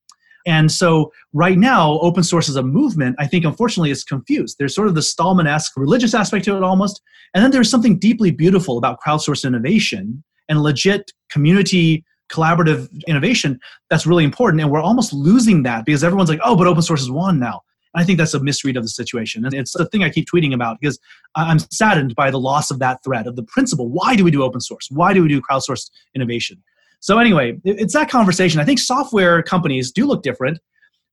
[0.46, 4.56] And so right now, open source as a movement, I think unfortunately is confused.
[4.58, 7.00] There's sort of the Stallman-esque religious aspect to it almost.
[7.34, 14.06] And then there's something deeply beautiful about crowdsourced innovation and legit community collaborative innovation that's
[14.06, 14.60] really important.
[14.62, 17.62] And we're almost losing that because everyone's like, oh, but open source is won now.
[17.94, 19.44] I think that's a misread of the situation.
[19.44, 20.98] And it's the thing I keep tweeting about because
[21.34, 23.88] I'm saddened by the loss of that thread of the principle.
[23.88, 24.88] Why do we do open source?
[24.90, 26.62] Why do we do crowdsourced innovation?
[27.00, 28.60] So anyway, it's that conversation.
[28.60, 30.60] I think software companies do look different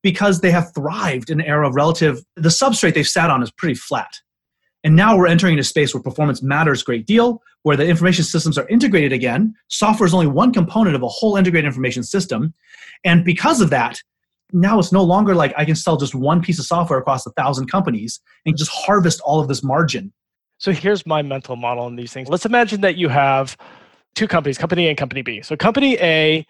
[0.01, 3.51] because they have thrived in an era of relative the substrate they've sat on is
[3.51, 4.13] pretty flat.
[4.83, 8.23] And now we're entering a space where performance matters a great deal, where the information
[8.23, 9.53] systems are integrated again.
[9.67, 12.53] Software is only one component of a whole integrated information system.
[13.03, 14.01] And because of that,
[14.51, 17.31] now it's no longer like I can sell just one piece of software across a
[17.31, 20.11] thousand companies and just harvest all of this margin.
[20.57, 22.27] So here's my mental model on these things.
[22.29, 23.55] Let's imagine that you have
[24.15, 25.41] two companies, company A and company B.
[25.41, 26.45] So company A,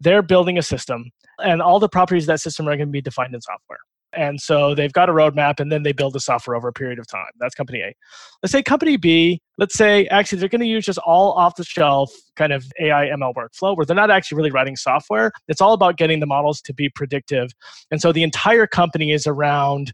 [0.00, 1.10] they're building a system,
[1.42, 3.78] and all the properties of that system are going to be defined in software.
[4.16, 6.98] And so they've got a roadmap and then they build the software over a period
[6.98, 7.30] of time.
[7.38, 7.94] That's company A.
[8.42, 11.64] Let's say company B, let's say actually they're going to use just all off the
[11.64, 15.32] shelf kind of AI ML workflow where they're not actually really writing software.
[15.48, 17.50] It's all about getting the models to be predictive.
[17.90, 19.92] And so the entire company is around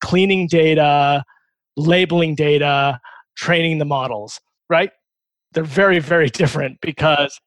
[0.00, 1.24] cleaning data,
[1.76, 3.00] labeling data,
[3.36, 4.90] training the models, right?
[5.54, 7.40] they're very very different because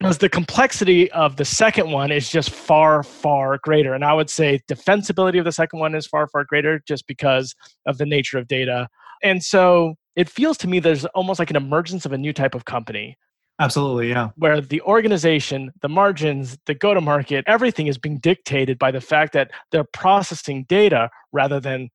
[0.00, 3.94] because the complexity of the second one is just far far greater.
[3.94, 7.54] And i would say defensibility of the second one is far far greater just because
[7.86, 8.88] of the nature of data.
[9.22, 12.54] And so it feels to me there's almost like an emergence of a new type
[12.54, 13.16] of company.
[13.60, 14.30] Absolutely yeah.
[14.36, 19.02] Where the organization the margins the go to market everything is being dictated by the
[19.02, 21.90] fact that they're processing data rather than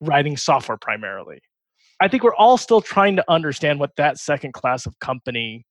[0.00, 1.40] writing software primarily.
[2.00, 5.66] I think we're all still trying to understand what that second class of company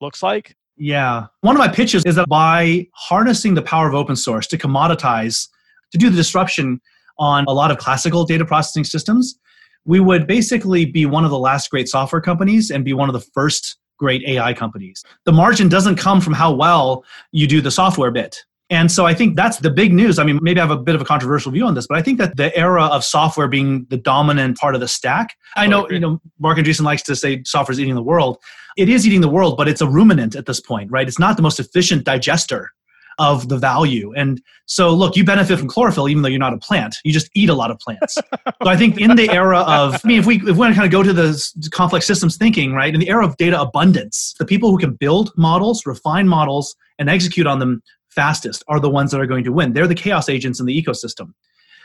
[0.00, 0.54] looks like.
[0.76, 1.26] Yeah.
[1.40, 5.48] One of my pitches is that by harnessing the power of open source to commoditize,
[5.92, 6.80] to do the disruption
[7.18, 9.38] on a lot of classical data processing systems,
[9.86, 13.12] we would basically be one of the last great software companies and be one of
[13.12, 15.02] the first great AI companies.
[15.24, 18.44] The margin doesn't come from how well you do the software bit.
[18.68, 20.18] And so I think that's the big news.
[20.18, 22.02] I mean, maybe I have a bit of a controversial view on this, but I
[22.02, 25.36] think that the era of software being the dominant part of the stack.
[25.56, 28.38] I know, you know, Marc Andreessen likes to say software is eating the world.
[28.76, 31.06] It is eating the world, but it's a ruminant at this point, right?
[31.06, 32.72] It's not the most efficient digester
[33.18, 34.12] of the value.
[34.14, 36.96] And so, look, you benefit from chlorophyll even though you're not a plant.
[37.04, 38.14] You just eat a lot of plants.
[38.14, 38.22] so
[38.60, 40.84] I think in the era of, I mean, if we, if we want to kind
[40.84, 44.44] of go to the complex systems thinking, right, in the era of data abundance, the
[44.44, 47.82] people who can build models, refine models, and execute on them
[48.16, 49.72] fastest are the ones that are going to win.
[49.72, 51.32] They're the chaos agents in the ecosystem.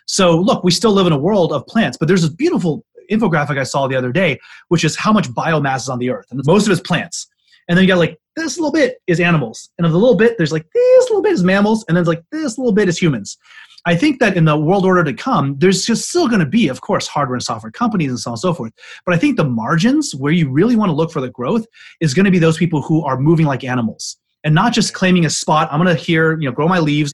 [0.07, 3.59] So, look, we still live in a world of plants, but there's this beautiful infographic
[3.59, 6.25] I saw the other day, which is how much biomass is on the earth.
[6.31, 7.27] And most of it's plants.
[7.67, 9.69] And then you got like this little bit is animals.
[9.77, 11.85] And of the little bit, there's like this little bit is mammals.
[11.87, 13.37] And then it's like this little bit is humans.
[13.85, 16.67] I think that in the world order to come, there's just still going to be,
[16.67, 18.73] of course, hardware and software companies and so on and so forth.
[19.05, 21.65] But I think the margins where you really want to look for the growth
[21.99, 25.25] is going to be those people who are moving like animals and not just claiming
[25.25, 25.69] a spot.
[25.71, 27.13] I'm going to here, you know, grow my leaves.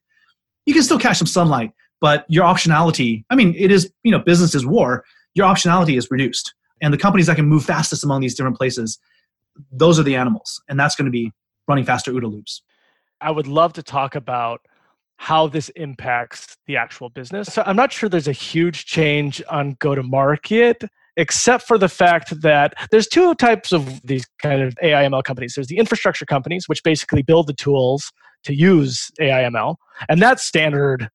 [0.65, 1.71] You can still catch some sunlight,
[2.01, 3.23] but your optionality.
[3.29, 5.03] I mean, it is you know, business is war.
[5.33, 6.53] your optionality is reduced.
[6.81, 8.99] And the companies that can move fastest among these different places,
[9.71, 10.61] those are the animals.
[10.69, 11.31] And that's going to be
[11.67, 12.61] running faster OODA loops.
[13.19, 14.61] I would love to talk about
[15.17, 17.51] how this impacts the actual business.
[17.51, 20.83] So I'm not sure there's a huge change on go to market
[21.17, 25.55] except for the fact that there's two types of these kind of AIML companies.
[25.55, 28.11] There's the infrastructure companies, which basically build the tools
[28.43, 29.75] to use AIML,
[30.07, 31.09] and that's standard.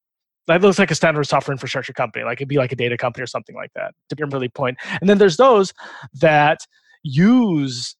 [0.47, 3.23] That looks like a standard software infrastructure company, like it'd be like a data company
[3.23, 4.77] or something like that, to be really point.
[4.99, 5.73] And then there's those
[6.19, 6.59] that
[7.01, 7.95] use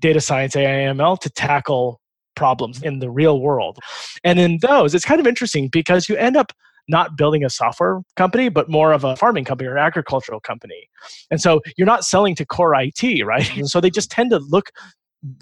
[0.00, 2.00] data science AIML to tackle
[2.34, 3.78] problems in the real world.
[4.24, 6.52] And in those, it's kind of interesting because you end up
[6.88, 10.88] not building a software company, but more of a farming company or an agricultural company.
[11.30, 13.56] And so you're not selling to core IT, right?
[13.56, 14.70] And so they just tend to look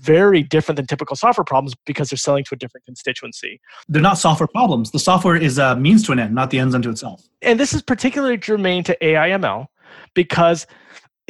[0.00, 3.60] very different than typical software problems because they're selling to a different constituency.
[3.88, 4.92] They're not software problems.
[4.92, 7.24] The software is a means to an end, not the ends unto itself.
[7.42, 9.66] And this is particularly germane to AIML
[10.14, 10.66] because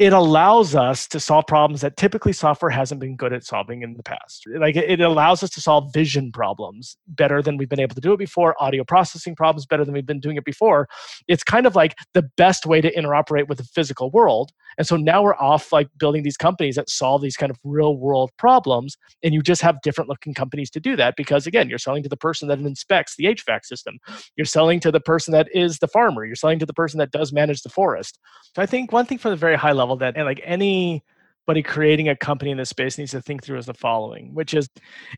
[0.03, 3.93] it allows us to solve problems that typically software hasn't been good at solving in
[3.93, 4.43] the past.
[4.57, 8.11] Like it allows us to solve vision problems better than we've been able to do
[8.11, 10.89] it before, audio processing problems better than we've been doing it before.
[11.29, 14.51] It's kind of like the best way to interoperate with the physical world.
[14.77, 17.95] And so now we're off like building these companies that solve these kind of real
[17.95, 18.97] world problems.
[19.23, 22.09] And you just have different looking companies to do that because again, you're selling to
[22.09, 23.99] the person that inspects the HVAC system.
[24.35, 26.25] You're selling to the person that is the farmer.
[26.25, 28.19] You're selling to the person that does manage the forest.
[28.55, 31.61] So I think one thing from the very high level level that and like anybody
[31.63, 34.69] creating a company in this space needs to think through is the following, which is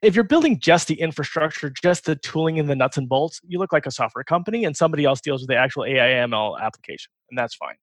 [0.01, 3.59] if you're building just the infrastructure, just the tooling and the nuts and bolts, you
[3.59, 7.38] look like a software company and somebody else deals with the actual AIML application, and
[7.38, 7.76] that's fine.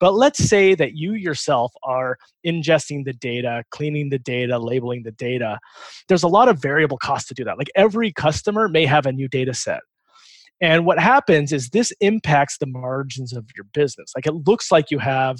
[0.00, 5.12] But let's say that you yourself are ingesting the data, cleaning the data, labeling the
[5.12, 5.58] data.
[6.08, 7.58] There's a lot of variable costs to do that.
[7.58, 9.80] Like every customer may have a new data set.
[10.60, 14.12] And what happens is this impacts the margins of your business.
[14.14, 15.38] Like it looks like you have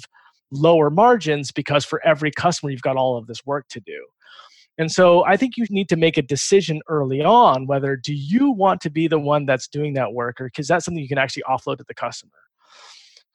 [0.51, 4.05] lower margins because for every customer you've got all of this work to do.
[4.77, 8.51] And so i think you need to make a decision early on whether do you
[8.51, 11.17] want to be the one that's doing that work or because that's something you can
[11.17, 12.31] actually offload to the customer.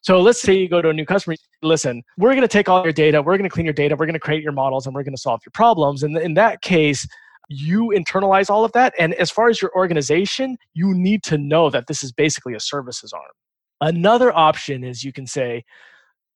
[0.03, 2.83] So let's say you go to a new customer listen we're going to take all
[2.85, 4.95] your data we're going to clean your data we're going to create your models and
[4.95, 6.03] we're going to solve your problems.
[6.03, 7.07] And in that case
[7.49, 11.69] you internalize all of that and as far as your organization you need to know
[11.69, 13.33] that this is basically a services arm.
[13.81, 15.65] Another option is you can say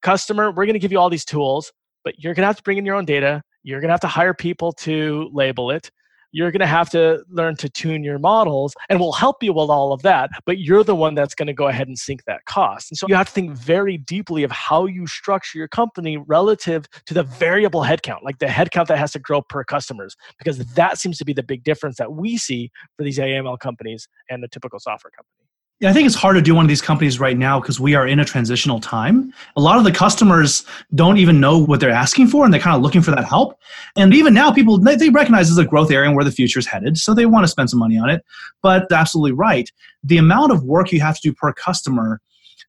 [0.05, 1.73] customer, we're going to give you all these tools,
[2.05, 3.43] but you're going to have to bring in your own data.
[3.65, 5.91] You're going to have to hire people to label it.
[6.31, 9.71] You're going to have to learn to tune your models, and we'll help you with
[9.71, 10.31] all of that.
[10.45, 12.91] But you're the one that's going to go ahead and sink that cost.
[12.91, 16.87] And so you have to think very deeply of how you structure your company relative
[17.07, 20.99] to the variable headcount, like the headcount that has to grow per customers, because that
[20.99, 24.49] seems to be the big difference that we see for these AML companies and the
[24.49, 25.44] typical software company.
[25.85, 28.07] I think it's hard to do one of these companies right now because we are
[28.07, 29.32] in a transitional time.
[29.57, 30.64] A lot of the customers
[30.95, 33.59] don't even know what they're asking for and they're kind of looking for that help.
[33.97, 36.59] And even now, people they, they recognize it's a growth area and where the future
[36.59, 38.24] is headed, so they want to spend some money on it.
[38.62, 39.70] But absolutely right.
[40.03, 42.20] The amount of work you have to do per customer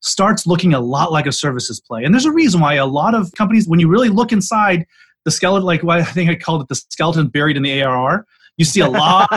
[0.01, 2.03] starts looking a lot like a services play.
[2.03, 4.85] And there's a reason why a lot of companies, when you really look inside
[5.23, 8.25] the skeleton, like what I think I called it the skeleton buried in the ARR,
[8.57, 9.29] you see a lot.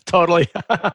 [0.06, 0.48] totally.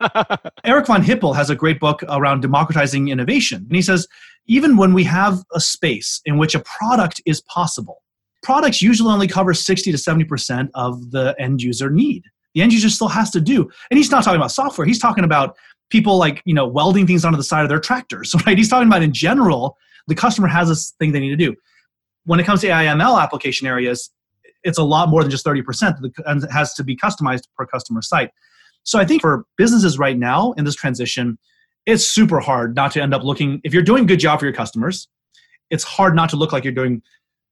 [0.63, 3.65] Eric von Hippel has a great book around democratizing innovation.
[3.67, 4.07] And he says,
[4.47, 8.01] even when we have a space in which a product is possible,
[8.41, 12.23] products usually only cover 60 to 70% of the end user need.
[12.53, 13.69] The end user still has to do.
[13.89, 14.85] And he's not talking about software.
[14.85, 15.55] He's talking about
[15.89, 18.57] people like, you know, welding things onto the side of their tractors, right?
[18.57, 21.55] He's talking about in general, the customer has this thing they need to do.
[22.25, 24.09] When it comes to AIML application areas,
[24.63, 28.01] it's a lot more than just 30% and it has to be customized per customer
[28.01, 28.31] site.
[28.83, 31.37] So I think for businesses right now in this transition,
[31.85, 34.45] it's super hard not to end up looking, if you're doing a good job for
[34.45, 35.07] your customers,
[35.69, 37.01] it's hard not to look like you're doing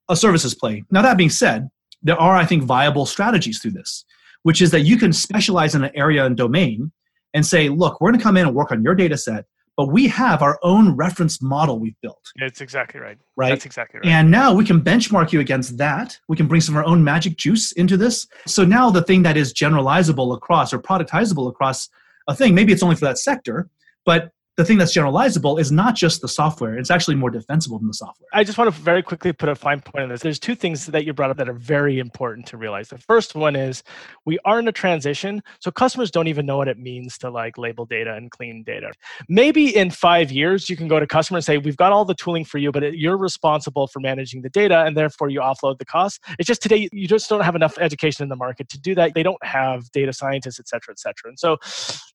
[0.10, 0.84] a services play.
[0.92, 1.70] Now, that being said,
[2.02, 4.06] there are, I think, viable strategies through this,
[4.44, 6.92] which is that you can specialize in an area and domain
[7.34, 9.46] and say, look, we're going to come in and work on your data set
[9.80, 12.34] but we have our own reference model we've built.
[12.36, 13.18] It's exactly right.
[13.38, 13.48] Right.
[13.48, 14.10] That's exactly right.
[14.10, 16.20] And now we can benchmark you against that.
[16.28, 18.28] We can bring some of our own magic juice into this.
[18.46, 21.88] So now the thing that is generalizable across or productizable across
[22.28, 23.70] a thing, maybe it's only for that sector,
[24.06, 27.88] but the thing that's generalizable is not just the software it's actually more defensible than
[27.88, 28.28] the software.
[28.34, 30.20] I just want to very quickly put a fine point on this.
[30.20, 32.90] There's two things that you brought up that are very important to realize.
[32.90, 33.84] The first one is
[34.26, 37.58] we are in a transition so customers don't even know what it means to like
[37.58, 38.92] label data and clean data.
[39.30, 42.14] Maybe in five years you can go to customer and say we've got all the
[42.14, 45.86] tooling for you but you're responsible for managing the data and therefore you offload the
[45.86, 46.20] cost.
[46.38, 49.14] It's just today you just don't have enough education in the market to do that.
[49.14, 51.30] They don't have data scientists et cetera et cetera.
[51.30, 51.56] And so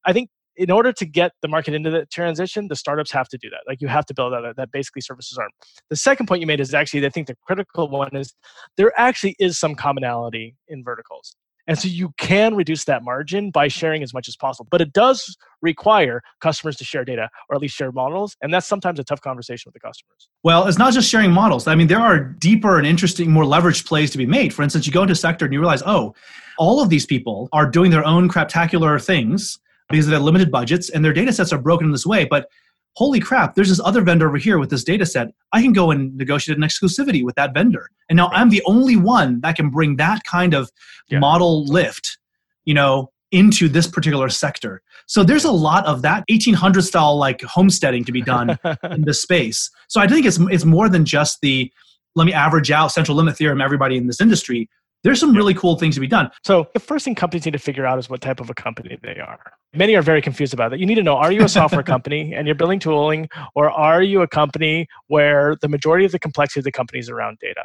[0.04, 3.38] i think in order to get the market into the transition, the startups have to
[3.38, 3.60] do that.
[3.66, 5.50] Like you have to build that that basically services arm.
[5.90, 8.34] The second point you made is actually I think the critical one is
[8.76, 11.36] there actually is some commonality in verticals.
[11.66, 14.68] And so you can reduce that margin by sharing as much as possible.
[14.70, 18.36] But it does require customers to share data or at least share models.
[18.42, 20.28] And that's sometimes a tough conversation with the customers.
[20.42, 21.66] Well, it's not just sharing models.
[21.66, 24.52] I mean, there are deeper and interesting, more leveraged plays to be made.
[24.52, 26.14] For instance, you go into a sector and you realize, oh,
[26.58, 29.58] all of these people are doing their own craptacular things
[29.88, 32.24] because they have limited budgets and their data sets are broken in this way.
[32.24, 32.48] But
[32.96, 35.28] holy crap, there's this other vendor over here with this data set.
[35.52, 37.90] I can go and negotiate an exclusivity with that vendor.
[38.08, 40.70] And now I'm the only one that can bring that kind of
[41.08, 41.18] yeah.
[41.18, 42.18] model lift,
[42.64, 44.80] you know, into this particular sector.
[45.06, 48.58] So there's a lot of that 1800 style like homesteading to be done
[48.90, 49.70] in this space.
[49.88, 51.70] So I think it's it's more than just the
[52.14, 54.68] let me average out central limit theorem everybody in this industry
[55.04, 56.30] there's some really cool things to be done.
[56.42, 58.98] So the first thing companies need to figure out is what type of a company
[59.02, 59.52] they are.
[59.74, 60.80] Many are very confused about that.
[60.80, 64.02] You need to know are you a software company and you're building tooling, or are
[64.02, 67.64] you a company where the majority of the complexity of the company is around data?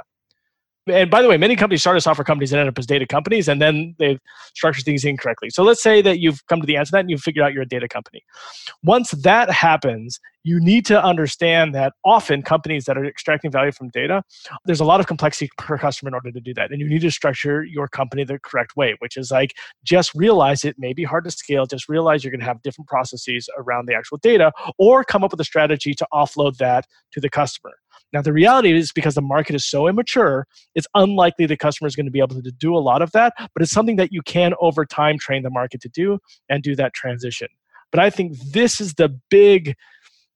[0.90, 3.06] And by the way, many companies start as software companies and end up as data
[3.06, 4.20] companies, and then they've
[4.56, 5.50] structured things incorrectly.
[5.50, 7.54] So let's say that you've come to the answer to that and you've figured out
[7.54, 8.24] you're a data company.
[8.84, 13.90] Once that happens, you need to understand that often companies that are extracting value from
[13.90, 14.24] data,
[14.66, 16.72] there's a lot of complexity per customer in order to do that.
[16.72, 20.64] And you need to structure your company the correct way, which is like just realize
[20.64, 23.88] it may be hard to scale, just realize you're going to have different processes around
[23.88, 27.74] the actual data, or come up with a strategy to offload that to the customer.
[28.14, 31.96] Now, the reality is because the market is so immature, it's unlikely the customer is
[31.96, 34.22] going to be able to do a lot of that, but it's something that you
[34.22, 36.20] can over time train the market to do
[36.50, 37.48] and do that transition.
[37.92, 39.76] But I think this is the big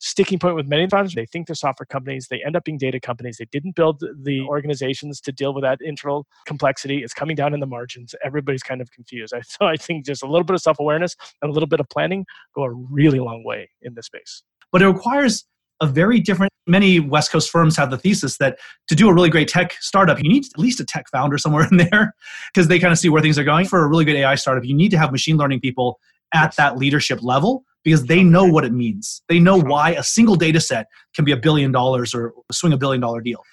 [0.03, 1.15] sticking point with many times.
[1.15, 3.37] They think they're software companies, they end up being data companies.
[3.37, 7.03] They didn't build the organizations to deal with that internal complexity.
[7.03, 8.13] It's coming down in the margins.
[8.23, 9.33] Everybody's kind of confused.
[9.45, 11.87] So I think just a little bit of self awareness and a little bit of
[11.89, 14.43] planning go a really long way in this space.
[14.71, 15.45] But it requires
[15.83, 18.57] a very different many west coast firms have the thesis that
[18.87, 21.67] to do a really great tech startup you need at least a tech founder somewhere
[21.71, 22.15] in there
[22.53, 23.65] because they kind of see where things are going.
[23.65, 25.99] For a really good ai startup you need to have machine learning people
[26.33, 29.21] at that leadership level because they know what it means.
[29.27, 32.77] They know why a single data set can be a billion dollars or swing a
[32.77, 33.43] billion dollar deal.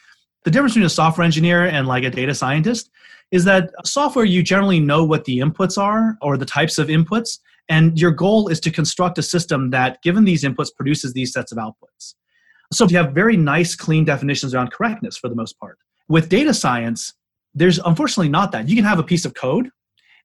[0.44, 2.90] The difference between a software engineer and like a data scientist
[3.32, 7.38] is that software you generally know what the inputs are or the types of inputs
[7.68, 11.52] and your goal is to construct a system that given these inputs produces these sets
[11.52, 12.14] of outputs
[12.72, 15.78] so you have very nice, clean definitions around correctness for the most part.
[16.08, 17.14] With data science,
[17.54, 18.68] there's unfortunately not that.
[18.68, 19.70] You can have a piece of code,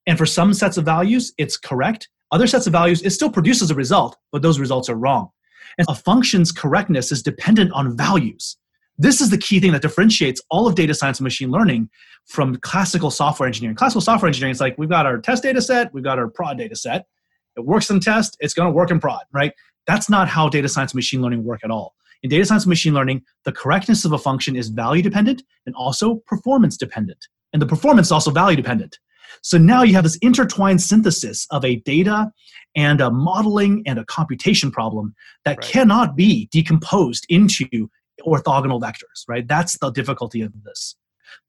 [0.06, 2.10] and for some sets of values, it's correct.
[2.32, 5.30] Other sets of values, it still produces a result, but those results are wrong.
[5.78, 8.58] And a function's correctness is dependent on values.
[8.98, 11.90] This is the key thing that differentiates all of data science and machine learning
[12.26, 13.76] from classical software engineering.
[13.76, 16.58] Classical software engineering is like we've got our test data set, we've got our prod
[16.58, 17.08] data set.
[17.58, 19.52] It works in test, it's going to work in prod, right?
[19.86, 21.96] That's not how data science and machine learning work at all.
[22.26, 25.76] In data science and machine learning, the correctness of a function is value dependent and
[25.76, 27.28] also performance dependent.
[27.54, 28.98] And the performance is also value dependent.
[29.44, 32.32] So now you have this intertwined synthesis of a data
[32.76, 35.14] and a modeling and a computation problem
[35.44, 35.68] that right.
[35.68, 37.92] cannot be decomposed into
[38.26, 39.48] orthogonal vectors, right?
[39.48, 40.96] That's the difficulty of this.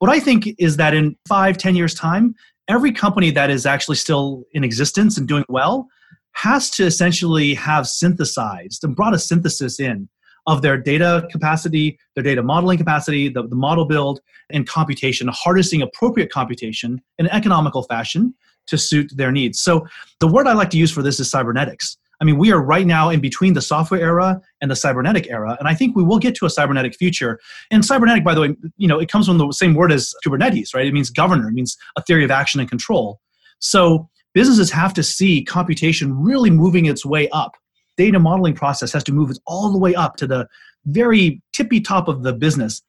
[0.00, 2.34] What I think is that in five, ten years' time,
[2.68, 5.88] every company that is actually still in existence and doing well
[6.32, 10.10] has to essentially have synthesized and brought a synthesis in
[10.46, 14.20] of their data capacity, their data modeling capacity, the, the model build,
[14.50, 18.34] and computation, harnessing appropriate computation in an economical fashion
[18.66, 19.60] to suit their needs.
[19.60, 19.86] So
[20.20, 21.96] the word I like to use for this is cybernetics.
[22.20, 25.56] I mean, we are right now in between the software era and the cybernetic era,
[25.58, 27.38] and I think we will get to a cybernetic future.
[27.70, 30.74] And cybernetic, by the way, you know, it comes from the same word as Kubernetes,
[30.74, 30.86] right?
[30.86, 33.20] It means governor, it means a theory of action and control.
[33.58, 37.56] So businesses have to see computation really moving its way up
[37.96, 40.48] data modeling process has to move all the way up to the
[40.86, 42.82] very tippy top of the business.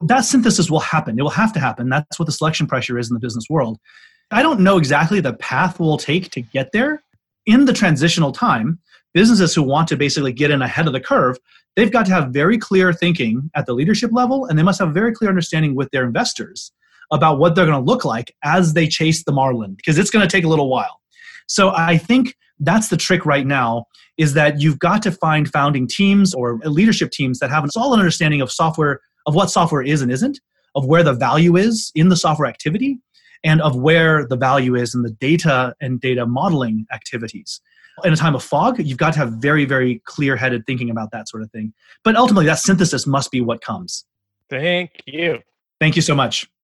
[0.00, 1.18] That synthesis will happen.
[1.18, 1.88] It will have to happen.
[1.88, 3.78] That's what the selection pressure is in the business world.
[4.30, 7.02] I don't know exactly the path we'll take to get there.
[7.46, 8.78] In the transitional time,
[9.12, 11.38] businesses who want to basically get in ahead of the curve,
[11.76, 14.88] they've got to have very clear thinking at the leadership level, and they must have
[14.88, 16.72] a very clear understanding with their investors
[17.12, 20.26] about what they're going to look like as they chase the marlin, because it's going
[20.26, 21.00] to take a little while.
[21.46, 23.86] So I think that's the trick right now
[24.16, 27.98] is that you've got to find founding teams or leadership teams that have a solid
[27.98, 30.40] understanding of software of what software is and isn't
[30.74, 32.98] of where the value is in the software activity
[33.42, 37.60] and of where the value is in the data and data modeling activities.
[38.04, 41.10] In a time of fog you've got to have very very clear headed thinking about
[41.12, 41.72] that sort of thing.
[42.02, 44.04] But ultimately that synthesis must be what comes.
[44.50, 45.40] Thank you.
[45.80, 46.46] Thank you so much